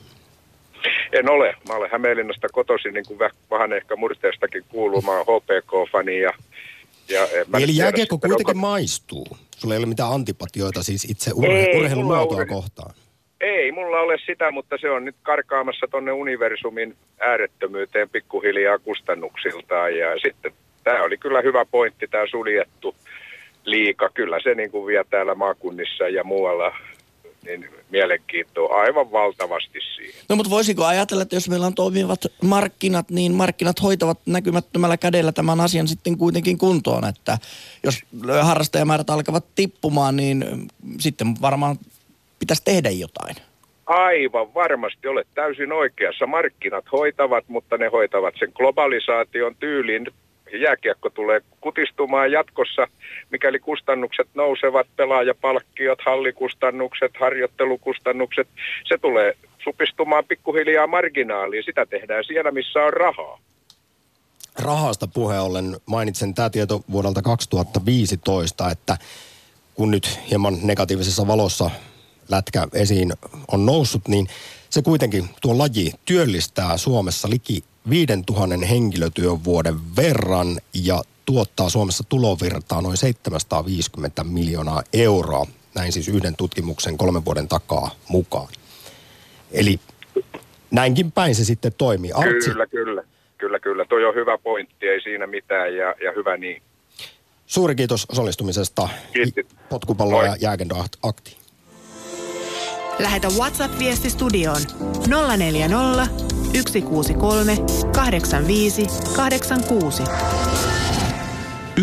[1.12, 1.54] En ole.
[1.68, 5.02] Mä olen Hämeenlinnasta kotoisin, niin kuin väh- vähän ehkä murteestakin kuuluu.
[5.02, 6.32] Mä oon HPK-fani ja,
[7.08, 7.20] ja
[7.62, 9.26] Eli jääkiekko kuitenkin onko- maistuu.
[9.56, 12.94] Sulla ei ole mitään antipatioita siis itse urhe- Ei, urheilun mulla on muotoa urhe- kohtaan.
[13.40, 19.96] Ei mulla ole sitä, mutta se on nyt karkaamassa tonne universumin äärettömyyteen pikkuhiljaa kustannuksiltaan.
[19.96, 20.52] Ja sitten
[20.84, 22.94] tämä oli kyllä hyvä pointti, tämä suljettu
[23.64, 24.10] liika.
[24.14, 26.76] Kyllä se niin kuin vie täällä maakunnissa ja muualla
[27.44, 30.24] niin mielenkiintoa aivan valtavasti siihen.
[30.28, 35.32] No mutta voisiko ajatella, että jos meillä on toimivat markkinat, niin markkinat hoitavat näkymättömällä kädellä
[35.32, 37.38] tämän asian sitten kuitenkin kuntoon, että
[37.84, 37.98] jos
[38.42, 40.44] harrastajamäärät alkavat tippumaan, niin
[40.98, 41.76] sitten varmaan
[42.38, 43.36] pitäisi tehdä jotain.
[43.86, 46.26] Aivan varmasti olet täysin oikeassa.
[46.26, 50.06] Markkinat hoitavat, mutta ne hoitavat sen globalisaation tyyliin.
[50.52, 52.86] Jääkiekko tulee kutistumaan jatkossa,
[53.30, 58.48] mikäli kustannukset nousevat, pelaajapalkkiot, hallikustannukset, harjoittelukustannukset.
[58.84, 61.64] Se tulee supistumaan pikkuhiljaa marginaaliin.
[61.64, 63.38] Sitä tehdään siellä, missä on rahaa.
[64.58, 68.96] rahasta puheen ollen mainitsen tämä tieto vuodelta 2015, että
[69.74, 71.70] kun nyt hieman negatiivisessa valossa
[72.28, 73.12] lätkä esiin
[73.52, 74.26] on noussut, niin
[74.70, 82.96] se kuitenkin tuo laji työllistää Suomessa liki 5000 henkilötyövuoden verran ja tuottaa Suomessa tulovirtaa noin
[82.96, 85.46] 750 miljoonaa euroa.
[85.74, 88.48] Näin siis yhden tutkimuksen kolmen vuoden takaa mukaan.
[89.52, 89.80] Eli
[90.70, 92.12] näinkin päin se sitten toimii.
[92.12, 93.02] Artsi, Kyllä, kyllä.
[93.38, 93.84] Kyllä, kyllä.
[93.84, 96.62] Toi on hyvä pointti, ei siinä mitään ja, ja hyvä niin.
[97.46, 99.44] Suuri kiitos osallistumisesta Kiitos.
[99.68, 100.38] potkupallo- ja Moi.
[100.40, 101.36] jääkendoaktiin.
[102.98, 104.60] Lähetä WhatsApp-viesti studioon
[105.36, 106.06] 040
[106.52, 107.56] 163
[107.92, 108.86] 85
[109.16, 110.02] 86.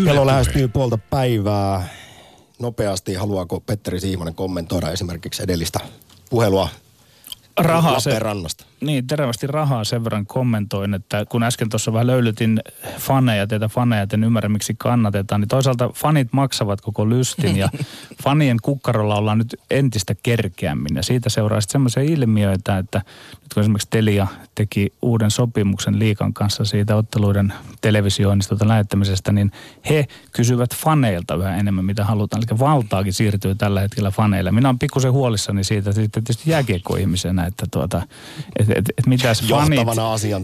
[0.04, 1.88] Kello lähestyy puolta päivää.
[2.58, 5.80] Nopeasti haluaako Petteri Siivonen kommentoida esimerkiksi edellistä
[6.30, 6.68] puhelua
[7.58, 8.64] Rahaa se, Lappeenrannasta?
[8.80, 12.60] niin, terävästi rahaa sen verran kommentoin, että kun äsken tuossa vähän löylytin
[12.98, 17.68] faneja, teitä faneja, et en ymmärrä miksi kannatetaan, niin toisaalta fanit maksavat koko lystin ja
[18.24, 23.02] fanien kukkarolla ollaan nyt entistä kerkeämmin ja siitä seuraa sitten semmoisia ilmiöitä, että
[23.32, 29.52] nyt kun esimerkiksi Telia teki uuden sopimuksen liikan kanssa siitä otteluiden televisioinnista tai lähettämisestä, niin
[29.88, 32.42] he kysyvät faneilta yhä enemmän mitä halutaan.
[32.48, 34.52] Eli valtaakin siirtyy tällä hetkellä faneille.
[34.52, 38.02] Minä olen pikkusen huolissani siitä sitten tietysti jääkiekkoihmisenä, että tuota,
[38.58, 39.80] et, et, et mitäs fanit.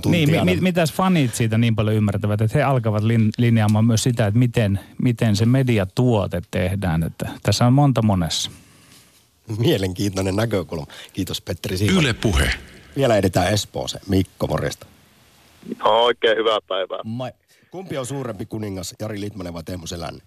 [0.06, 4.26] Niin, mi, mitäs fanit siitä niin paljon ymmärtävät, että he alkavat lin, linjaamaan myös sitä,
[4.26, 7.02] että miten, miten se mediatuote tehdään.
[7.02, 8.50] Että tässä on monta monessa.
[9.58, 10.86] Mielenkiintoinen näkökulma.
[11.12, 12.04] Kiitos Petteri Siivonen.
[12.04, 12.50] Yle Puhe.
[12.96, 14.04] Vielä edetään Espooseen.
[14.08, 14.86] Mikko, morjesta.
[15.78, 16.98] No, oikein hyvää päivää.
[17.04, 17.30] Moi.
[17.70, 20.22] Kumpi on suurempi kuningas, Jari Litmanen vai Teemu Selänne?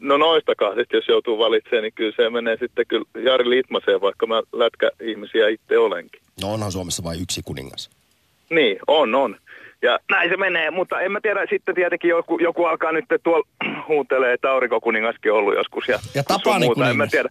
[0.00, 4.26] No noista kahdesta, jos joutuu valitsemaan, niin kyllä se menee sitten kyllä Jari Litmaseen, vaikka
[4.26, 6.20] mä lätkä-ihmisiä itse olenkin.
[6.42, 7.90] No onhan Suomessa vain yksi kuningas.
[8.50, 9.36] Niin, on, on.
[9.82, 13.48] Ja näin se menee, mutta en mä tiedä, sitten tietenkin joku, joku alkaa nyt tuolla
[13.88, 15.88] huutelee, että aurinkokuningaskin on ollut joskus.
[15.88, 17.28] Ja, Ja sun Tapani muuta, En mä tiedä.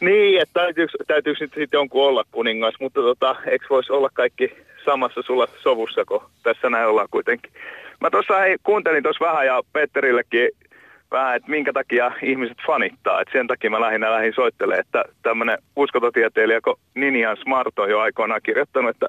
[0.00, 4.52] Niin, että täytyykö, täytyykö nyt sitten jonkun olla kuningas, mutta tota, eikö voisi olla kaikki
[4.84, 7.52] samassa sulla sovussa, kun tässä näin ollaan kuitenkin.
[8.00, 10.48] Mä tuossa kuuntelin tuossa vähän ja Petterillekin
[11.10, 13.20] vähän, että minkä takia ihmiset fanittaa.
[13.20, 18.00] Et sen takia mä lähinnä lähdin soittelemaan, että tämmöinen uskototieteilijä kuin Ninian Smart on jo
[18.00, 19.08] aikoinaan kirjoittanut, että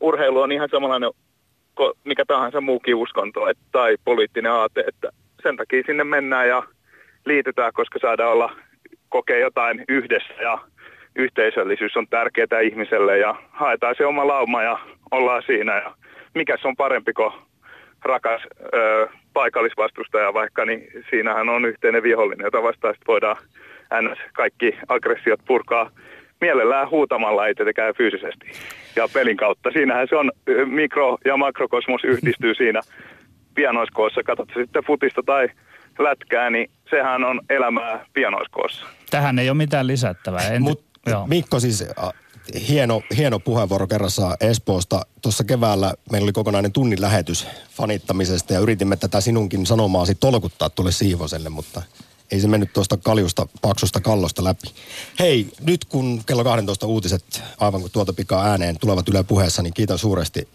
[0.00, 1.10] urheilu on ihan samanlainen
[1.74, 5.10] kuin mikä tahansa muukin uskonto et, tai poliittinen aate, että
[5.42, 6.62] sen takia sinne mennään ja
[7.24, 8.56] liitytään, koska saadaan olla,
[9.08, 10.58] kokea jotain yhdessä ja
[11.16, 14.78] yhteisöllisyys on tärkeää ihmiselle ja haetaan se oma lauma ja
[15.10, 15.94] ollaan siinä ja
[16.34, 17.32] mikä on parempi kuin
[18.02, 18.42] rakas
[18.74, 23.36] ö, paikallisvastustaja vaikka, niin siinähän on yhteinen vihollinen, jota vastaan voidaan
[24.02, 24.18] ns.
[24.32, 25.90] kaikki aggressiot purkaa
[26.40, 28.50] mielellään huutamalla, ei tietenkään fyysisesti.
[28.96, 29.70] Ja pelin kautta.
[29.70, 30.32] Siinähän se on,
[30.66, 32.80] mikro- ja makrokosmos yhdistyy siinä
[33.54, 34.22] pianoiskoossa.
[34.22, 35.48] Katsot sä sitten futista tai
[35.98, 38.86] lätkää, niin sehän on elämää pianoiskoossa.
[39.10, 40.48] Tähän ei ole mitään lisättävää.
[40.48, 41.26] En, Mut, joo.
[41.26, 41.84] Mikko siis,
[42.68, 45.06] hieno, hieno puheenvuoro kerrassa Espoosta.
[45.22, 50.92] Tuossa keväällä meillä oli kokonainen tunnin lähetys fanittamisesta ja yritimme tätä sinunkin sanomaasi tolkuttaa tuolle
[50.92, 51.82] Siivoselle, mutta
[52.32, 54.68] ei se mennyt tuosta kaljusta, paksusta kallosta läpi.
[55.18, 59.74] Hei, nyt kun kello 12 uutiset aivan kuin tuota pikaa ääneen tulevat Yle puheessa, niin
[59.74, 60.48] kiitän suuresti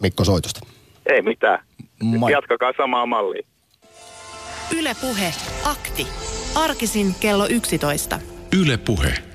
[0.00, 0.60] Mikko soitosta.
[1.06, 1.64] Ei mitään.
[2.02, 2.32] Moi.
[2.32, 3.46] Jatkakaa samaa mallia.
[4.76, 5.34] Yle Puhe.
[5.64, 6.06] Akti.
[6.54, 8.20] Arkisin kello 11.
[8.52, 9.29] Yle Puhe.